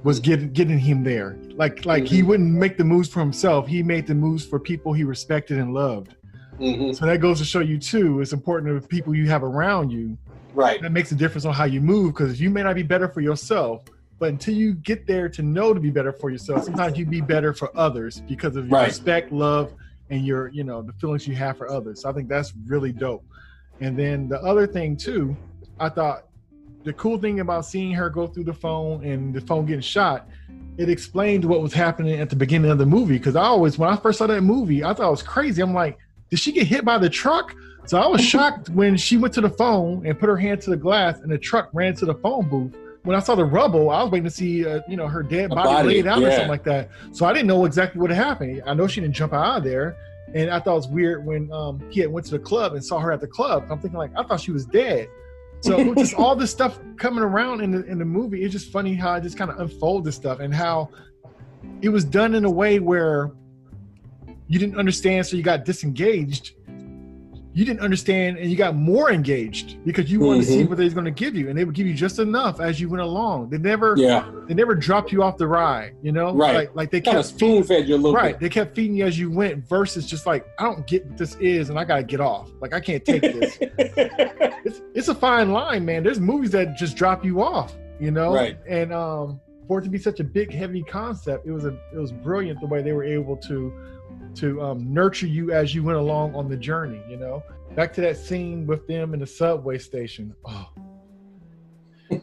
was 0.04 0.20
getting 0.20 0.52
getting 0.52 0.78
him 0.78 1.02
there. 1.02 1.36
Like 1.56 1.84
like 1.86 2.04
he 2.06 2.20
Mhm. 2.22 2.26
wouldn't 2.26 2.52
make 2.52 2.76
the 2.76 2.84
moves 2.84 3.08
for 3.08 3.20
himself. 3.20 3.66
He 3.66 3.82
made 3.82 4.06
the 4.06 4.14
moves 4.14 4.44
for 4.44 4.58
people 4.60 4.92
he 4.92 5.04
respected 5.04 5.58
and 5.58 5.72
loved. 5.72 6.14
Mm-hmm. 6.60 6.92
So 6.92 7.06
that 7.06 7.20
goes 7.20 7.38
to 7.38 7.44
show 7.44 7.60
you 7.60 7.78
too. 7.78 8.20
It's 8.20 8.32
important 8.32 8.68
to 8.74 8.80
the 8.80 8.86
people 8.86 9.14
you 9.14 9.26
have 9.28 9.42
around 9.42 9.90
you. 9.90 10.16
Right. 10.54 10.80
That 10.80 10.92
makes 10.92 11.12
a 11.12 11.14
difference 11.14 11.44
on 11.44 11.52
how 11.54 11.64
you 11.64 11.80
move 11.80 12.14
because 12.14 12.40
you 12.40 12.48
may 12.50 12.62
not 12.62 12.74
be 12.74 12.82
better 12.82 13.08
for 13.08 13.20
yourself, 13.20 13.84
but 14.18 14.30
until 14.30 14.54
you 14.54 14.74
get 14.74 15.06
there 15.06 15.28
to 15.30 15.42
know 15.42 15.74
to 15.74 15.80
be 15.80 15.90
better 15.90 16.12
for 16.12 16.30
yourself, 16.30 16.64
sometimes 16.64 16.96
you 16.98 17.04
be 17.04 17.20
better 17.20 17.52
for 17.52 17.70
others 17.76 18.22
because 18.28 18.56
of 18.56 18.66
your 18.68 18.78
Right. 18.78 18.88
respect, 18.88 19.32
love, 19.32 19.72
and 20.10 20.24
your 20.24 20.48
you 20.48 20.62
know 20.64 20.82
the 20.82 20.92
feelings 20.94 21.26
you 21.26 21.34
have 21.34 21.56
for 21.58 21.70
others. 21.70 22.02
So 22.02 22.10
I 22.10 22.12
think 22.12 22.28
that's 22.28 22.54
really 22.66 22.92
dope. 22.92 23.24
And 23.80 23.98
then 23.98 24.28
the 24.28 24.40
other 24.42 24.66
thing 24.66 24.96
too, 24.96 25.36
I 25.78 25.88
thought 25.90 26.25
the 26.86 26.92
cool 26.92 27.18
thing 27.18 27.40
about 27.40 27.66
seeing 27.66 27.92
her 27.92 28.08
go 28.08 28.28
through 28.28 28.44
the 28.44 28.54
phone 28.54 29.04
and 29.04 29.34
the 29.34 29.40
phone 29.40 29.66
getting 29.66 29.80
shot, 29.80 30.28
it 30.78 30.88
explained 30.88 31.44
what 31.44 31.60
was 31.60 31.72
happening 31.72 32.20
at 32.20 32.30
the 32.30 32.36
beginning 32.36 32.70
of 32.70 32.78
the 32.78 32.86
movie. 32.86 33.18
Because 33.18 33.34
I 33.34 33.42
always, 33.42 33.76
when 33.76 33.90
I 33.90 33.96
first 33.96 34.18
saw 34.18 34.28
that 34.28 34.42
movie, 34.42 34.84
I 34.84 34.94
thought 34.94 35.08
it 35.08 35.10
was 35.10 35.22
crazy. 35.22 35.60
I'm 35.60 35.74
like, 35.74 35.98
did 36.30 36.38
she 36.38 36.52
get 36.52 36.68
hit 36.68 36.84
by 36.84 36.96
the 36.96 37.10
truck? 37.10 37.56
So 37.86 38.00
I 38.00 38.06
was 38.06 38.20
shocked 38.20 38.68
when 38.68 38.96
she 38.96 39.16
went 39.16 39.34
to 39.34 39.40
the 39.40 39.50
phone 39.50 40.06
and 40.06 40.18
put 40.18 40.28
her 40.28 40.36
hand 40.36 40.60
to 40.62 40.70
the 40.70 40.76
glass, 40.76 41.20
and 41.20 41.30
the 41.30 41.38
truck 41.38 41.70
ran 41.72 41.94
to 41.96 42.06
the 42.06 42.14
phone 42.14 42.48
booth. 42.48 42.74
When 43.02 43.16
I 43.16 43.20
saw 43.20 43.34
the 43.34 43.44
rubble, 43.44 43.90
I 43.90 44.02
was 44.02 44.12
waiting 44.12 44.24
to 44.24 44.30
see, 44.30 44.64
uh, 44.64 44.80
you 44.88 44.96
know, 44.96 45.08
her 45.08 45.22
dead 45.24 45.50
body, 45.50 45.68
body, 45.68 45.88
laid 45.88 46.06
out 46.06 46.22
or 46.22 46.30
something 46.30 46.48
like 46.48 46.64
that. 46.64 46.90
So 47.12 47.26
I 47.26 47.32
didn't 47.32 47.48
know 47.48 47.64
exactly 47.64 48.00
what 48.00 48.10
had 48.10 48.24
happened. 48.24 48.62
I 48.64 48.74
know 48.74 48.86
she 48.86 49.00
didn't 49.00 49.14
jump 49.14 49.32
out 49.32 49.58
of 49.58 49.64
there, 49.64 49.96
and 50.34 50.50
I 50.50 50.60
thought 50.60 50.72
it 50.72 50.76
was 50.76 50.88
weird 50.88 51.24
when 51.24 51.50
um, 51.52 51.80
he 51.90 52.00
had 52.00 52.10
went 52.10 52.26
to 52.26 52.32
the 52.32 52.38
club 52.40 52.74
and 52.74 52.84
saw 52.84 52.98
her 53.00 53.12
at 53.12 53.20
the 53.20 53.26
club. 53.26 53.66
I'm 53.70 53.80
thinking 53.80 53.98
like, 53.98 54.10
I 54.16 54.22
thought 54.22 54.40
she 54.40 54.52
was 54.52 54.66
dead. 54.66 55.08
So 55.66 55.94
just 55.98 56.14
all 56.14 56.36
this 56.36 56.50
stuff 56.50 56.78
coming 56.96 57.22
around 57.22 57.60
in 57.60 57.72
the 57.72 57.84
in 57.86 57.98
the 57.98 58.04
movie. 58.04 58.42
It's 58.42 58.52
just 58.52 58.70
funny 58.70 58.94
how 58.94 59.14
it 59.14 59.22
just 59.22 59.36
kind 59.36 59.50
of 59.50 59.58
unfolded 59.58 60.14
stuff 60.14 60.40
and 60.40 60.54
how 60.54 60.90
it 61.82 61.88
was 61.88 62.04
done 62.04 62.34
in 62.34 62.44
a 62.44 62.50
way 62.50 62.78
where 62.78 63.32
you 64.48 64.58
didn't 64.58 64.78
understand, 64.78 65.26
so 65.26 65.36
you 65.36 65.42
got 65.42 65.64
disengaged. 65.64 66.52
You 67.56 67.64
didn't 67.64 67.80
understand, 67.80 68.36
and 68.36 68.50
you 68.50 68.56
got 68.56 68.74
more 68.76 69.10
engaged 69.10 69.82
because 69.82 70.12
you 70.12 70.20
wanted 70.20 70.40
to 70.40 70.44
see 70.46 70.62
Mhm. 70.64 70.68
what 70.68 70.76
they 70.76 70.84
was 70.84 70.92
going 70.92 71.06
to 71.06 71.10
give 71.10 71.34
you, 71.34 71.48
and 71.48 71.56
they 71.58 71.64
would 71.64 71.74
give 71.74 71.86
you 71.86 71.94
just 71.94 72.18
enough 72.18 72.60
as 72.60 72.78
you 72.78 72.90
went 72.90 73.00
along. 73.00 73.48
They 73.48 73.56
never, 73.56 73.94
Yeah. 73.96 74.26
they 74.46 74.52
never 74.52 74.74
dropped 74.74 75.10
you 75.10 75.22
off 75.22 75.38
the 75.38 75.46
ride. 75.46 75.92
You 76.02 76.12
know, 76.12 76.34
Right. 76.34 76.54
Like, 76.54 76.70
like 76.76 76.90
they 76.90 77.00
Kind 77.00 77.16
kept 77.16 77.28
spoon 77.28 77.62
fed 77.62 77.88
you 77.88 77.94
a 77.94 77.96
little 77.96 78.12
right. 78.12 78.38
They 78.38 78.50
kept 78.50 78.74
feeding 78.76 78.94
you 78.94 79.06
as 79.06 79.18
you 79.18 79.30
went. 79.30 79.66
Versus 79.66 80.04
just 80.04 80.26
like, 80.26 80.44
I 80.58 80.64
don't 80.64 80.86
get 80.86 81.06
what 81.06 81.16
this 81.16 81.34
is, 81.40 81.70
and 81.70 81.78
I 81.78 81.84
got 81.84 81.96
to 81.96 82.02
get 82.02 82.20
off. 82.20 82.50
Like 82.60 82.74
I 82.74 82.80
can't 82.80 83.02
take 83.02 83.22
this. 83.22 83.56
it's 83.60 84.82
it's 84.94 85.08
a 85.08 85.14
fine 85.14 85.50
line, 85.50 85.82
man. 85.86 86.02
There's 86.02 86.20
movies 86.20 86.50
that 86.50 86.76
just 86.76 86.94
drop 86.94 87.24
you 87.24 87.42
off, 87.42 87.74
you 87.98 88.10
know. 88.10 88.34
Right. 88.34 88.58
And 88.68 88.92
um, 88.92 89.40
for 89.66 89.78
it 89.78 89.82
to 89.84 89.88
be 89.88 89.96
such 89.98 90.20
a 90.20 90.24
big, 90.24 90.52
heavy 90.52 90.82
concept, 90.82 91.46
it 91.46 91.52
was 91.52 91.64
a 91.64 91.74
it 91.94 91.98
was 91.98 92.12
brilliant 92.12 92.60
the 92.60 92.66
way 92.66 92.82
they 92.82 92.92
were 92.92 93.04
able 93.04 93.38
to 93.48 93.72
to 94.36 94.60
um, 94.62 94.92
nurture 94.92 95.26
you 95.26 95.52
as 95.52 95.74
you 95.74 95.82
went 95.82 95.98
along 95.98 96.34
on 96.34 96.48
the 96.48 96.56
journey. 96.56 97.00
You 97.08 97.16
know. 97.16 97.42
Back 97.74 97.92
to 97.94 98.00
that 98.02 98.16
scene 98.16 98.66
with 98.66 98.86
them 98.86 99.12
in 99.12 99.20
the 99.20 99.26
subway 99.26 99.76
station. 99.78 100.34
Oh. 100.46 100.68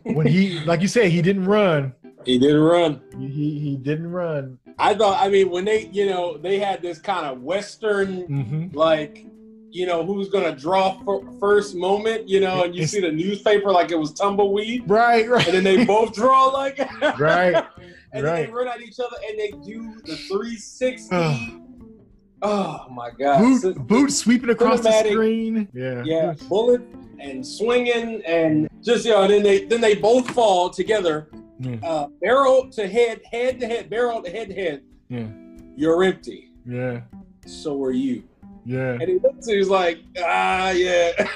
when 0.03 0.25
he, 0.25 0.59
like 0.65 0.81
you 0.81 0.87
said, 0.87 1.11
he 1.11 1.21
didn't 1.21 1.45
run. 1.45 1.93
he 2.25 2.39
didn't 2.39 2.61
run. 2.61 3.01
He, 3.19 3.59
he 3.59 3.75
didn't 3.77 4.11
run. 4.11 4.57
I 4.79 4.95
thought, 4.95 5.23
I 5.23 5.29
mean, 5.29 5.51
when 5.51 5.65
they, 5.65 5.87
you 5.87 6.07
know, 6.07 6.37
they 6.37 6.57
had 6.57 6.81
this 6.81 6.97
kind 6.99 7.25
of 7.27 7.41
Western, 7.43 8.21
hmm 8.21 8.67
like, 8.75 9.27
you 9.69 9.85
know, 9.85 10.03
who's 10.05 10.29
going 10.29 10.43
to 10.43 10.59
draw 10.59 10.99
fir- 11.03 11.29
first 11.39 11.75
moment, 11.75 12.27
you 12.29 12.39
know, 12.39 12.63
and 12.63 12.73
you 12.73 12.81
It's- 12.83 12.91
see 12.91 13.01
the 13.01 13.11
newspaper 13.11 13.71
like 13.71 13.91
it 13.91 13.97
was 13.99 14.11
tumbleweed, 14.13 14.89
Right, 14.89 15.29
right, 15.29 15.45
and 15.47 15.53
then 15.55 15.63
they 15.63 15.85
both 15.85 16.13
draw 16.15 16.45
like, 16.45 16.77
right. 17.19 17.53
and 18.13 18.25
then 18.25 18.45
they 18.45 18.51
run 18.51 18.67
at 18.67 18.81
each 18.81 18.99
other 18.99 19.17
and 19.29 19.39
they 19.39 19.51
do 19.63 19.95
the 20.05 20.15
360. 20.15 21.59
Oh 22.45 22.85
my 22.91 23.09
God. 23.11 23.57
So- 23.59 23.73
Boot, 23.73 23.87
boot 23.87 24.11
sweeping 24.11 24.49
across 24.49 24.81
the 24.81 24.91
screen. 24.91 25.67
Yeah. 25.73 26.03
yeah, 26.05 26.33
bullet 26.49 26.81
and 27.19 27.45
swinging 27.45 28.21
and 28.25 28.69
just, 28.81 29.05
you 29.05 29.11
know, 29.11 29.23
and 29.23 29.31
then 29.31 29.43
they, 29.43 29.63
then 29.65 29.79
they 29.79 29.95
both 29.95 30.29
fall 30.31 30.69
together, 30.69 31.29
Yeah. 31.59 31.77
uh, 31.83 32.07
barrel 32.21 32.69
to 32.71 32.85
head, 32.87 33.21
head 33.31 33.59
to 33.61 33.67
head, 33.67 33.89
barrel 33.89 34.21
to 34.21 34.29
head 34.29 34.49
to 34.49 34.53
head. 34.55 34.81
Yeah. 35.09 35.27
You're 35.77 36.03
empty. 36.03 36.51
Yeah. 36.65 37.01
So 37.45 37.81
are 37.83 37.91
you. 37.91 38.23
Yeah. 38.65 38.93
And 38.93 39.03
he 39.03 39.19
looks, 39.19 39.47
he's 39.47 39.69
like, 39.69 39.99
ah, 40.19 40.71
yeah. 40.71 41.11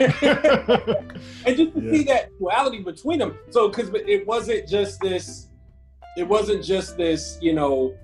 and 1.46 1.56
just 1.58 1.74
to 1.74 1.82
Yeah. 1.82 1.92
see 1.92 2.04
that 2.04 2.38
duality 2.38 2.82
between 2.82 3.20
them. 3.20 3.38
So, 3.50 3.70
because 3.70 3.90
it 3.94 4.26
wasn't 4.28 4.68
just 4.68 5.00
this, 5.02 5.48
it 6.18 6.28
wasn't 6.28 6.64
just 6.64 6.98
this, 6.98 7.38
you 7.42 7.54
know, 7.54 7.96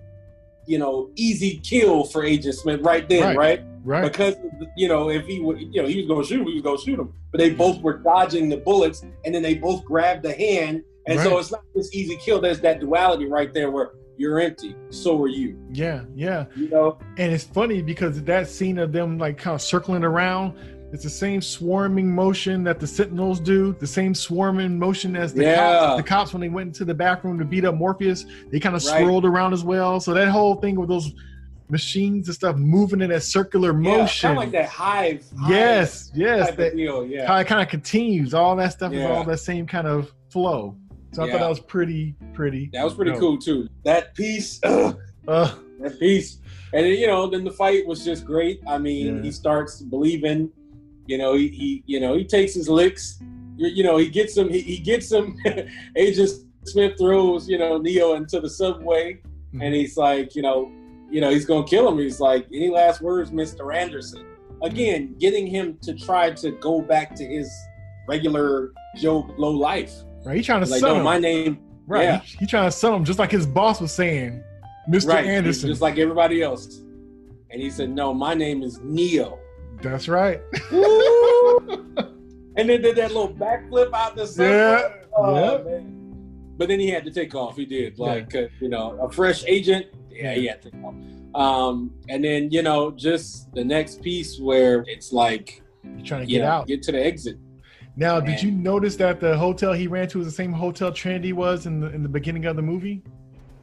you 0.66 0.78
know, 0.78 1.10
easy 1.16 1.58
kill 1.64 2.04
for 2.06 2.24
Agent 2.24 2.56
Smith 2.56 2.82
right 2.82 3.08
then, 3.08 3.24
Right. 3.24 3.38
right? 3.38 3.64
Right. 3.86 4.04
Because 4.04 4.36
you 4.78 4.88
know, 4.88 5.10
if 5.10 5.26
he 5.26 5.40
would, 5.42 5.60
you 5.60 5.82
know, 5.82 5.88
he 5.88 5.98
was 5.98 6.08
going 6.08 6.22
to 6.24 6.28
shoot 6.28 6.42
him, 6.42 6.48
he 6.48 6.54
was 6.54 6.62
going 6.64 6.78
to 6.78 6.84
shoot 6.84 7.00
him. 7.00 7.14
But 7.32 7.40
they 7.40 7.50
both 7.50 7.82
were 7.82 7.98
dodging 7.98 8.48
the 8.50 8.58
bullets, 8.58 9.04
and 9.26 9.36
then 9.36 9.42
they 9.44 9.56
both 9.56 9.84
grabbed 9.84 10.24
the 10.24 10.34
hand, 10.34 10.84
and 11.08 11.20
so 11.20 11.38
it's 11.38 11.52
not 11.52 11.64
this 11.76 11.94
easy 11.94 12.16
kill. 12.18 12.40
There's 12.40 12.62
that 12.62 12.80
duality 12.80 13.26
right 13.26 13.54
there 13.54 13.72
where 13.72 13.92
you're 14.16 14.40
empty, 14.40 14.76
so 14.90 15.22
are 15.24 15.28
you. 15.28 15.58
Yeah, 15.74 16.04
yeah. 16.16 16.46
You 16.56 16.70
know, 16.70 17.00
And 17.18 17.34
it's 17.34 17.44
funny 17.44 17.82
because 17.82 18.22
that 18.24 18.48
scene 18.48 18.78
of 18.78 18.92
them 18.94 19.18
like 19.18 19.38
kind 19.40 19.56
of 19.56 19.62
circling 19.62 20.04
around, 20.04 20.54
it's 20.94 21.04
the 21.04 21.10
same 21.10 21.42
swarming 21.42 22.10
motion 22.14 22.64
that 22.64 22.80
the 22.80 22.88
Sentinels 22.88 23.40
do, 23.40 23.74
the 23.80 23.88
same 23.88 24.14
swarming 24.16 24.78
motion 24.78 25.16
as 25.16 25.34
the 25.34 25.44
Yeah. 25.44 25.56
cops. 25.80 25.98
The 25.98 26.04
cops 26.08 26.34
when 26.34 26.42
they 26.42 26.50
went 26.50 26.68
into 26.68 26.86
the 26.86 26.94
bathroom 26.94 27.38
to 27.40 27.46
beat 27.46 27.66
up 27.66 27.76
Morpheus, 27.76 28.26
they 28.52 28.60
kind 28.60 28.76
of 28.76 28.86
Right. 28.86 29.02
swirled 29.02 29.26
around 29.26 29.54
as 29.54 29.64
well. 29.64 30.00
So 30.00 30.14
that 30.14 30.30
whole 30.30 30.56
thing 30.56 30.80
with 30.80 30.90
those 30.90 31.12
machines 31.70 32.28
and 32.28 32.36
stuff 32.36 32.56
moving 32.58 33.02
in 33.02 33.10
that 33.10 33.24
circular 33.24 33.70
yeah, 33.72 33.98
motion. 33.98 34.28
kind 34.28 34.38
of 34.38 34.44
like 34.44 34.52
that 34.52 34.70
hive. 34.70 35.26
hive 35.40 35.50
yes, 35.50 36.12
yes. 36.14 36.56
That 36.56 36.76
deal. 36.76 37.06
Yeah, 37.08 37.26
how 37.26 37.38
it 37.38 37.48
kind 37.48 37.62
of 37.62 37.70
continues. 37.70 38.34
All 38.34 38.56
that 38.58 38.74
stuff 38.74 38.94
is 38.94 39.04
all 39.04 39.24
that 39.24 39.40
same 39.40 39.66
kind 39.66 39.88
of 39.88 40.12
flow. 40.30 40.76
So 41.14 41.24
I 41.24 41.32
thought 41.32 41.40
that 41.40 41.50
was 41.50 41.60
pretty, 41.60 42.16
pretty. 42.34 42.70
that 42.74 42.84
was 42.84 42.94
pretty 42.94 43.12
dope. 43.12 43.20
cool 43.20 43.38
too. 43.38 43.68
That 43.84 44.14
piece. 44.16 44.60
Uh, 45.26 45.50
that 45.80 45.98
piece. 46.02 46.40
And 46.74 46.86
then, 46.86 46.92
you 47.00 47.08
know, 47.08 47.30
then 47.30 47.46
the 47.46 47.52
fight 47.52 47.88
was 47.88 48.04
just 48.04 48.26
great. 48.26 48.60
I 48.68 48.78
mean, 48.78 49.16
Yeah. 49.18 49.22
he 49.24 49.32
starts 49.32 49.82
believing. 49.82 50.52
You 51.08 51.18
know, 51.18 51.36
he, 51.36 51.48
he 51.50 51.84
you 51.86 52.00
know 52.00 52.16
he 52.16 52.24
takes 52.24 52.54
his 52.54 52.70
licks. 52.70 53.20
You, 53.56 53.84
know, 53.84 53.98
he 53.98 54.10
gets 54.10 54.36
him. 54.36 54.50
He, 54.50 54.62
he 54.62 54.78
gets 54.80 55.12
him. 55.12 55.38
Agent 55.96 56.30
Smith 56.66 56.98
throws 56.98 57.48
you 57.48 57.58
know 57.58 57.78
Neo 57.78 58.14
into 58.16 58.40
the 58.40 58.50
subway, 58.50 59.22
Mhm. 59.54 59.64
and 59.66 59.76
he's 59.76 59.96
like, 59.98 60.36
you 60.36 60.42
know, 60.42 60.72
you 61.12 61.22
know, 61.22 61.30
he's 61.30 61.46
gonna 61.46 61.66
kill 61.68 61.88
him. 61.88 61.98
He's 62.00 62.20
like, 62.20 62.48
any 62.54 62.70
last 62.70 63.02
words, 63.02 63.32
Mister 63.32 63.72
Anderson? 63.72 64.26
Again, 64.64 65.16
getting 65.20 65.46
him 65.46 65.78
to 65.84 65.94
try 65.94 66.32
to 66.32 66.52
go 66.52 66.82
back 66.82 67.14
to 67.16 67.26
his 67.26 67.52
regular 68.08 68.72
Joe 68.98 69.22
Blow 69.24 69.52
life. 69.52 69.92
right, 70.26 70.38
he's 70.38 70.46
trying 70.46 70.64
to 70.64 70.70
Like, 70.70 70.80
sell 70.80 70.94
no, 70.94 70.98
him. 71.00 71.04
my 71.04 71.20
name, 71.20 71.60
right, 71.86 72.04
yeah. 72.04 72.20
he, 72.22 72.38
he 72.40 72.46
trying 72.48 72.66
to 72.68 72.72
sell 72.72 72.96
him 72.96 73.04
just 73.04 73.20
like 73.20 73.30
his 73.32 73.46
boss 73.46 73.82
was 73.82 73.92
saying, 73.92 74.42
Mr. 74.90 75.10
right? 75.10 75.26
Anderson. 75.26 75.68
just 75.70 75.82
like 75.82 75.98
everybody 75.98 76.42
else. 76.42 76.80
And 77.52 77.62
he 77.62 77.70
said, 77.70 77.90
no, 77.92 78.14
my 78.14 78.34
name 78.34 78.64
is 78.64 78.80
Neo. 78.82 79.38
That's 79.82 80.08
right. 80.08 80.42
and 80.72 82.70
then 82.70 82.82
did 82.82 82.96
that 82.96 83.10
little 83.12 83.34
backflip 83.34 83.94
out 83.94 84.16
the 84.16 84.28
sun. 84.28 84.46
Yeah, 84.50 84.90
Oh, 85.16 85.36
yeah. 85.36 85.80
But 86.58 86.68
then 86.68 86.80
he 86.80 86.90
had 86.90 87.04
to 87.06 87.12
take 87.12 87.34
off. 87.36 87.56
He 87.58 87.66
did. 87.66 87.98
Like, 88.00 88.34
uh, 88.36 88.44
you 88.60 88.70
know, 88.70 88.98
a 89.02 89.12
fresh 89.12 89.44
agent. 89.48 89.88
Yeah, 90.10 90.34
he 90.34 90.46
had 90.46 90.62
to 90.62 90.72
take 90.72 90.84
off. 90.84 90.94
Um, 91.36 91.92
and 92.10 92.24
then, 92.24 92.52
you 92.52 92.62
know, 92.62 92.92
just 92.92 93.52
the 93.54 93.64
next 93.64 94.02
piece 94.02 94.40
where 94.40 94.86
it's 94.88 95.12
like, 95.12 95.62
He's 95.98 96.08
trying 96.08 96.26
to 96.26 96.32
you 96.32 96.38
get 96.40 96.46
know, 96.46 96.52
out. 96.52 96.68
get 96.68 96.82
to 96.84 96.92
the 96.92 97.04
exit. 97.04 97.38
Now, 97.96 98.20
did 98.20 98.42
you 98.42 98.52
notice 98.52 98.96
that 98.98 99.20
the 99.20 99.38
hotel 99.38 99.74
he 99.74 99.88
ran 99.88 100.08
to 100.10 100.20
was 100.20 100.28
the 100.28 100.32
same 100.34 100.52
hotel 100.54 100.92
Trinity 100.92 101.34
was 101.34 101.66
in 101.68 101.80
the 101.80 101.92
in 101.92 102.02
the 102.02 102.10
beginning 102.10 102.46
of 102.46 102.56
the 102.56 102.62
movie? 102.62 103.04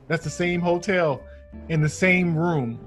That's 0.07 0.23
the 0.23 0.31
same 0.31 0.61
hotel 0.61 1.23
in 1.69 1.81
the 1.81 1.89
same 1.89 2.37
room. 2.37 2.79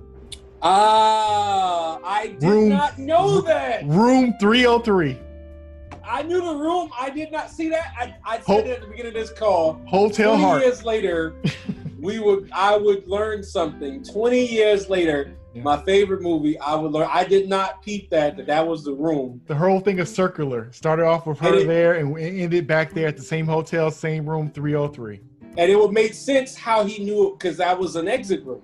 Ah, 0.65 1.99
I 2.06 2.28
did 2.28 2.43
Room- 2.43 2.69
not 2.69 2.97
know 2.97 3.41
that. 3.41 3.86
Room 3.86 4.34
303. 4.39 5.17
I 6.06 6.23
knew 6.23 6.39
the 6.41 6.56
room. 6.56 6.89
I 6.99 7.10
did 7.10 7.32
not 7.32 7.49
see 7.49 7.69
that. 7.69 7.93
I, 7.99 8.15
I 8.26 8.36
said 8.38 8.45
Ho- 8.45 8.60
it 8.60 8.67
at 8.67 8.82
the 8.82 8.88
beginning 8.88 9.08
of 9.10 9.13
this 9.13 9.32
call. 9.32 9.82
Hotel 9.88 10.32
20 10.36 10.43
Heart. 10.43 10.62
years 10.63 10.84
later, 10.86 11.36
we 11.99 12.19
would 12.19 12.49
I 12.54 12.78
would 12.78 13.08
learn 13.08 13.43
something. 13.43 14.04
20 14.04 14.45
years 14.45 14.89
later, 14.89 15.36
Yeah. 15.54 15.63
my 15.63 15.82
favorite 15.84 16.21
movie, 16.21 16.58
I 16.60 16.76
would 16.76 16.91
learn. 16.91 17.08
I 17.12 17.23
did 17.26 17.49
not 17.49 17.82
peep 17.82 18.10
that 18.12 18.38
that 18.38 18.47
that 18.47 18.65
was 18.65 18.84
the 18.84 18.93
room. 18.93 19.41
The 19.47 19.56
whole 19.56 19.80
thing 19.82 19.99
is 19.99 20.13
circular. 20.13 20.71
Started 20.71 21.04
off 21.06 21.26
with 21.28 21.39
her 21.39 21.47
And 21.49 21.58
it- 21.60 21.67
there 21.67 21.93
and 21.95 22.17
ended 22.17 22.67
back 22.67 22.93
there 22.93 23.08
at 23.08 23.17
the 23.17 23.23
same 23.23 23.45
hotel, 23.47 23.91
same 23.91 24.30
room 24.30 24.49
303. 24.49 25.19
And 25.58 25.69
it 25.71 25.78
would 25.78 25.91
make 25.91 26.13
sense 26.13 26.56
how 26.56 26.84
he 26.86 27.04
knew 27.04 27.28
it 27.30 27.39
because 27.39 27.58
that 27.58 27.78
was 27.78 27.95
an 27.95 28.08
exit 28.08 28.43
room. 28.45 28.62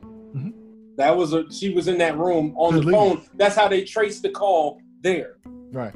That 0.99 1.15
was 1.15 1.31
a 1.31 1.49
she 1.49 1.73
was 1.73 1.87
in 1.87 1.97
that 1.99 2.17
room 2.17 2.53
on 2.57 2.75
the 2.75 2.91
phone. 2.91 3.23
That's 3.35 3.55
how 3.55 3.69
they 3.69 3.85
traced 3.85 4.21
the 4.21 4.29
call 4.29 4.81
there. 4.99 5.37
Right. 5.71 5.93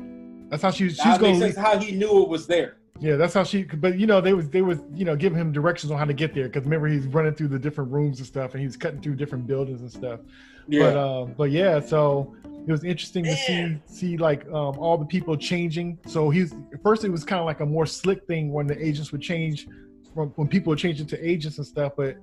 That's 0.49 0.63
how 0.63 0.71
she, 0.71 0.87
she's 0.87 0.97
That 0.97 1.19
going 1.19 1.39
makes 1.39 1.55
sense 1.55 1.67
how 1.67 1.77
he 1.77 1.91
knew 1.91 2.23
it 2.23 2.29
was 2.29 2.47
there. 2.47 2.77
Yeah, 3.01 3.17
that's 3.17 3.33
how 3.33 3.43
she. 3.43 3.63
But 3.63 3.99
you 3.99 4.07
know, 4.07 4.21
they 4.21 4.33
was 4.33 4.49
they 4.49 4.61
was 4.61 4.79
you 4.93 5.03
know 5.03 5.17
giving 5.17 5.37
him 5.37 5.51
directions 5.51 5.91
on 5.91 5.97
how 5.97 6.05
to 6.05 6.13
get 6.13 6.33
there 6.33 6.45
because 6.45 6.63
remember 6.63 6.87
he's 6.87 7.05
running 7.07 7.33
through 7.33 7.49
the 7.49 7.59
different 7.59 7.91
rooms 7.91 8.19
and 8.19 8.27
stuff, 8.27 8.53
and 8.53 8.63
he's 8.63 8.77
cutting 8.77 9.01
through 9.01 9.15
different 9.15 9.45
buildings 9.45 9.81
and 9.81 9.91
stuff. 9.91 10.21
Yeah. 10.69 10.83
But 10.83 10.97
uh, 10.97 11.25
but 11.25 11.51
yeah, 11.51 11.81
so 11.81 12.33
it 12.65 12.71
was 12.71 12.85
interesting 12.85 13.25
to 13.25 13.35
see 13.35 13.81
see 13.87 14.15
like 14.15 14.45
um, 14.45 14.79
all 14.79 14.97
the 14.97 15.05
people 15.05 15.35
changing. 15.35 15.99
So 16.07 16.29
he's 16.29 16.55
first 16.81 17.03
it 17.03 17.09
was 17.09 17.25
kind 17.25 17.41
of 17.41 17.45
like 17.45 17.59
a 17.59 17.65
more 17.65 17.85
slick 17.85 18.25
thing 18.25 18.53
when 18.53 18.67
the 18.67 18.81
agents 18.81 19.11
would 19.11 19.21
change 19.21 19.67
from 20.13 20.29
when 20.35 20.47
people 20.47 20.71
would 20.71 20.79
change 20.79 20.99
into 21.01 21.17
agents 21.27 21.57
and 21.57 21.65
stuff. 21.67 21.93
But 21.97 22.17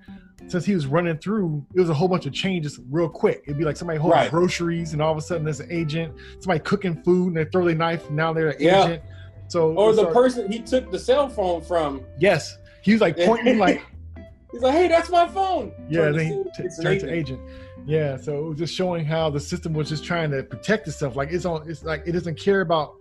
since 0.48 0.64
he 0.64 0.74
was 0.74 0.86
running 0.86 1.18
through, 1.18 1.64
it 1.74 1.80
was 1.80 1.90
a 1.90 1.94
whole 1.94 2.08
bunch 2.08 2.26
of 2.26 2.32
changes 2.32 2.78
real 2.90 3.08
quick. 3.08 3.42
It'd 3.46 3.58
be 3.58 3.64
like 3.64 3.76
somebody 3.76 3.98
holding 3.98 4.18
Right. 4.18 4.30
groceries, 4.30 4.92
and 4.92 5.02
all 5.02 5.12
of 5.12 5.18
a 5.18 5.20
sudden 5.20 5.44
there's 5.44 5.60
an 5.60 5.68
agent. 5.70 6.14
Somebody 6.40 6.60
cooking 6.60 7.02
food, 7.02 7.28
and 7.28 7.36
they 7.36 7.44
throw 7.44 7.64
their 7.64 7.74
knife, 7.74 8.06
and 8.08 8.16
now 8.16 8.32
they're 8.32 8.50
an 8.50 8.56
Yeah. 8.60 8.84
agent. 8.84 9.02
So 9.48 9.72
or 9.74 9.92
the 9.94 10.02
so- 10.04 10.12
person 10.12 10.50
he 10.50 10.60
took 10.60 10.90
the 10.90 10.98
cell 10.98 11.28
phone 11.28 11.60
from. 11.62 12.02
Yes, 12.18 12.56
he 12.82 12.92
was 12.92 13.00
like 13.00 13.16
pointing 13.18 13.58
like 13.58 13.82
He's 14.52 14.62
like, 14.62 14.74
"Hey, 14.74 14.88
that's 14.88 15.08
my 15.10 15.28
phone." 15.28 15.70
yeah, 15.88 16.10
then 16.10 16.26
he 16.26 16.30
to- 16.30 16.44
t- 16.68 16.82
turned 16.82 17.00
to 17.00 17.08
agent. 17.08 17.12
agent. 17.12 17.40
Yeah, 17.86 18.16
so 18.16 18.36
it 18.38 18.48
was 18.50 18.58
just 18.58 18.74
showing 18.74 19.04
how 19.04 19.30
the 19.30 19.38
system 19.40 19.72
was 19.72 19.88
just 19.88 20.04
trying 20.04 20.30
to 20.32 20.42
protect 20.42 20.86
itself. 20.88 21.14
Like 21.16 21.30
it's 21.32 21.44
on, 21.44 21.68
it's 21.70 21.84
like 21.84 22.02
it 22.06 22.12
doesn't 22.12 22.36
care 22.38 22.60
about 22.60 22.94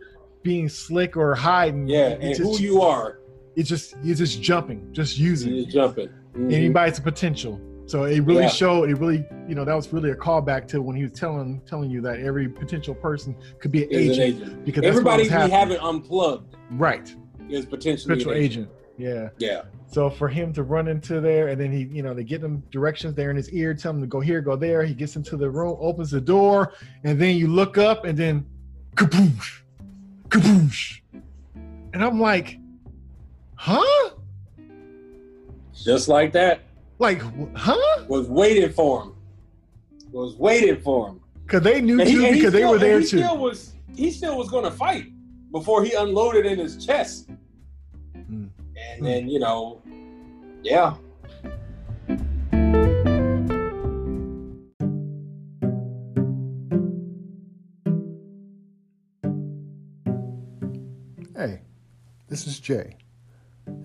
being 0.44 0.70
slick 0.70 1.18
or 1.18 1.34
hiding. 1.36 1.88
Yeah, 1.88 2.10
and 2.22 2.36
just, 2.36 2.40
who 2.60 2.64
you 2.64 2.82
are, 2.82 3.20
It's 3.56 3.68
just 3.70 3.96
you're 4.04 4.16
just 4.16 4.42
jumping, 4.42 4.88
just 4.94 5.18
using 5.18 5.54
you're 5.56 5.66
jumping. 5.66 6.10
Mhm. 6.36 6.54
anybody's 6.54 7.00
potential. 7.00 7.60
So 7.88 8.04
it 8.04 8.20
really 8.22 8.44
Yeah. 8.44 8.50
showed. 8.50 8.90
It 8.90 9.00
really, 9.00 9.26
you 9.48 9.56
know, 9.56 9.66
that 9.66 9.76
was 9.76 9.92
really 9.92 10.12
a 10.12 10.16
callback 10.16 10.68
to 10.68 10.82
when 10.82 10.96
he 10.96 11.02
was 11.04 11.12
telling 11.14 11.60
telling 11.66 11.90
you 11.90 12.02
that 12.02 12.20
every 12.20 12.48
potential 12.48 12.94
person 12.94 13.36
could 13.60 13.72
be 13.72 13.84
an 13.86 13.90
Is 13.92 14.18
an 14.18 14.24
agent, 14.24 14.44
agent. 14.44 14.66
because 14.66 14.84
Everybody 14.84 15.24
we 15.24 15.30
haven't 15.30 15.82
unplugged 15.82 16.56
right, 16.72 17.14
is 17.50 17.66
potentially 17.66 18.16
potential 18.16 18.32
an 18.32 18.38
agent. 18.38 18.68
agent. 18.68 18.70
Yeah. 18.98 19.30
Yeah, 19.40 19.62
So 19.88 20.10
for 20.10 20.28
him 20.28 20.52
to 20.54 20.62
run 20.64 20.88
into 20.90 21.20
there, 21.22 21.48
and 21.48 21.60
then 21.60 21.72
he, 21.72 21.86
you 21.86 22.04
know, 22.04 22.14
they 22.14 22.24
get 22.26 22.44
him 22.44 22.62
directions 22.70 23.16
there 23.16 23.32
in 23.32 23.38
his 23.38 23.50
ear, 23.52 23.74
tell 23.74 23.92
him 23.94 24.02
to 24.02 24.08
go 24.08 24.20
here, 24.20 24.42
go 24.42 24.56
there. 24.58 24.84
He 24.84 24.94
gets 24.94 25.16
into 25.16 25.36
the 25.38 25.50
room, 25.50 25.78
opens 25.80 26.12
the 26.12 26.20
door, 26.22 26.74
and 27.06 27.18
then 27.20 27.38
you 27.38 27.48
look 27.48 27.78
up, 27.78 28.04
and 28.06 28.16
then 28.18 28.46
kaboosh, 28.96 29.62
kaboosh, 30.28 31.00
and 31.94 32.04
I'm 32.04 32.20
like, 32.20 32.60
huh? 33.60 34.12
just 35.74 36.08
like 36.08 36.32
that. 36.34 36.62
Like, 36.98 37.22
huh? 37.56 38.06
Was 38.08 38.28
waiting 38.30 38.72
for 38.72 39.04
him. 39.04 39.16
Was 40.12 40.36
waiting 40.38 40.82
for 40.82 41.10
him. 41.10 41.22
Because 41.46 41.62
they 41.62 41.82
knew 41.82 41.98
he- 41.98 42.14
too, 42.14 42.32
because 42.32 42.54
they 42.54 42.66
were 42.66 42.78
there 42.78 43.00
he 43.00 43.06
too. 43.06 43.18
Still 43.20 43.38
was 43.38 43.76
he 43.96 44.12
still 44.12 44.38
was 44.38 44.50
going 44.50 44.64
to 44.64 44.72
fight 44.72 45.08
before 45.52 45.84
he 45.84 45.94
unloaded 45.94 46.46
in 46.46 46.58
his 46.58 46.84
chest. 46.86 47.30
Mm. 48.16 48.50
And 48.78 49.06
then 49.06 49.30
you 49.30 49.40
know, 49.40 49.82
yeah. 50.64 50.96
Hey, 61.36 61.62
this 62.28 62.48
is 62.48 62.60
Jay, 62.60 62.98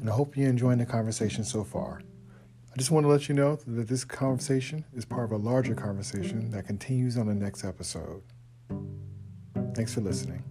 and 0.04 0.10
I 0.10 0.16
hope 0.16 0.36
you're 0.36 0.50
enjoying 0.50 0.76
the 0.76 0.84
conversation 0.84 1.44
so 1.44 1.64
far. 1.64 2.02
I 2.70 2.76
just 2.76 2.90
want 2.90 3.04
to 3.04 3.08
let 3.08 3.26
you 3.26 3.34
know 3.34 3.56
that 3.66 3.88
this 3.88 4.04
conversation 4.04 4.84
is 4.92 5.06
part 5.06 5.24
of 5.24 5.32
a 5.32 5.38
larger 5.38 5.74
conversation 5.74 6.50
that 6.50 6.66
continues 6.66 7.16
on 7.16 7.26
the 7.26 7.34
next 7.34 7.64
episode. 7.64 8.22
Thanks 9.74 9.94
for 9.94 10.02
listening. 10.02 10.44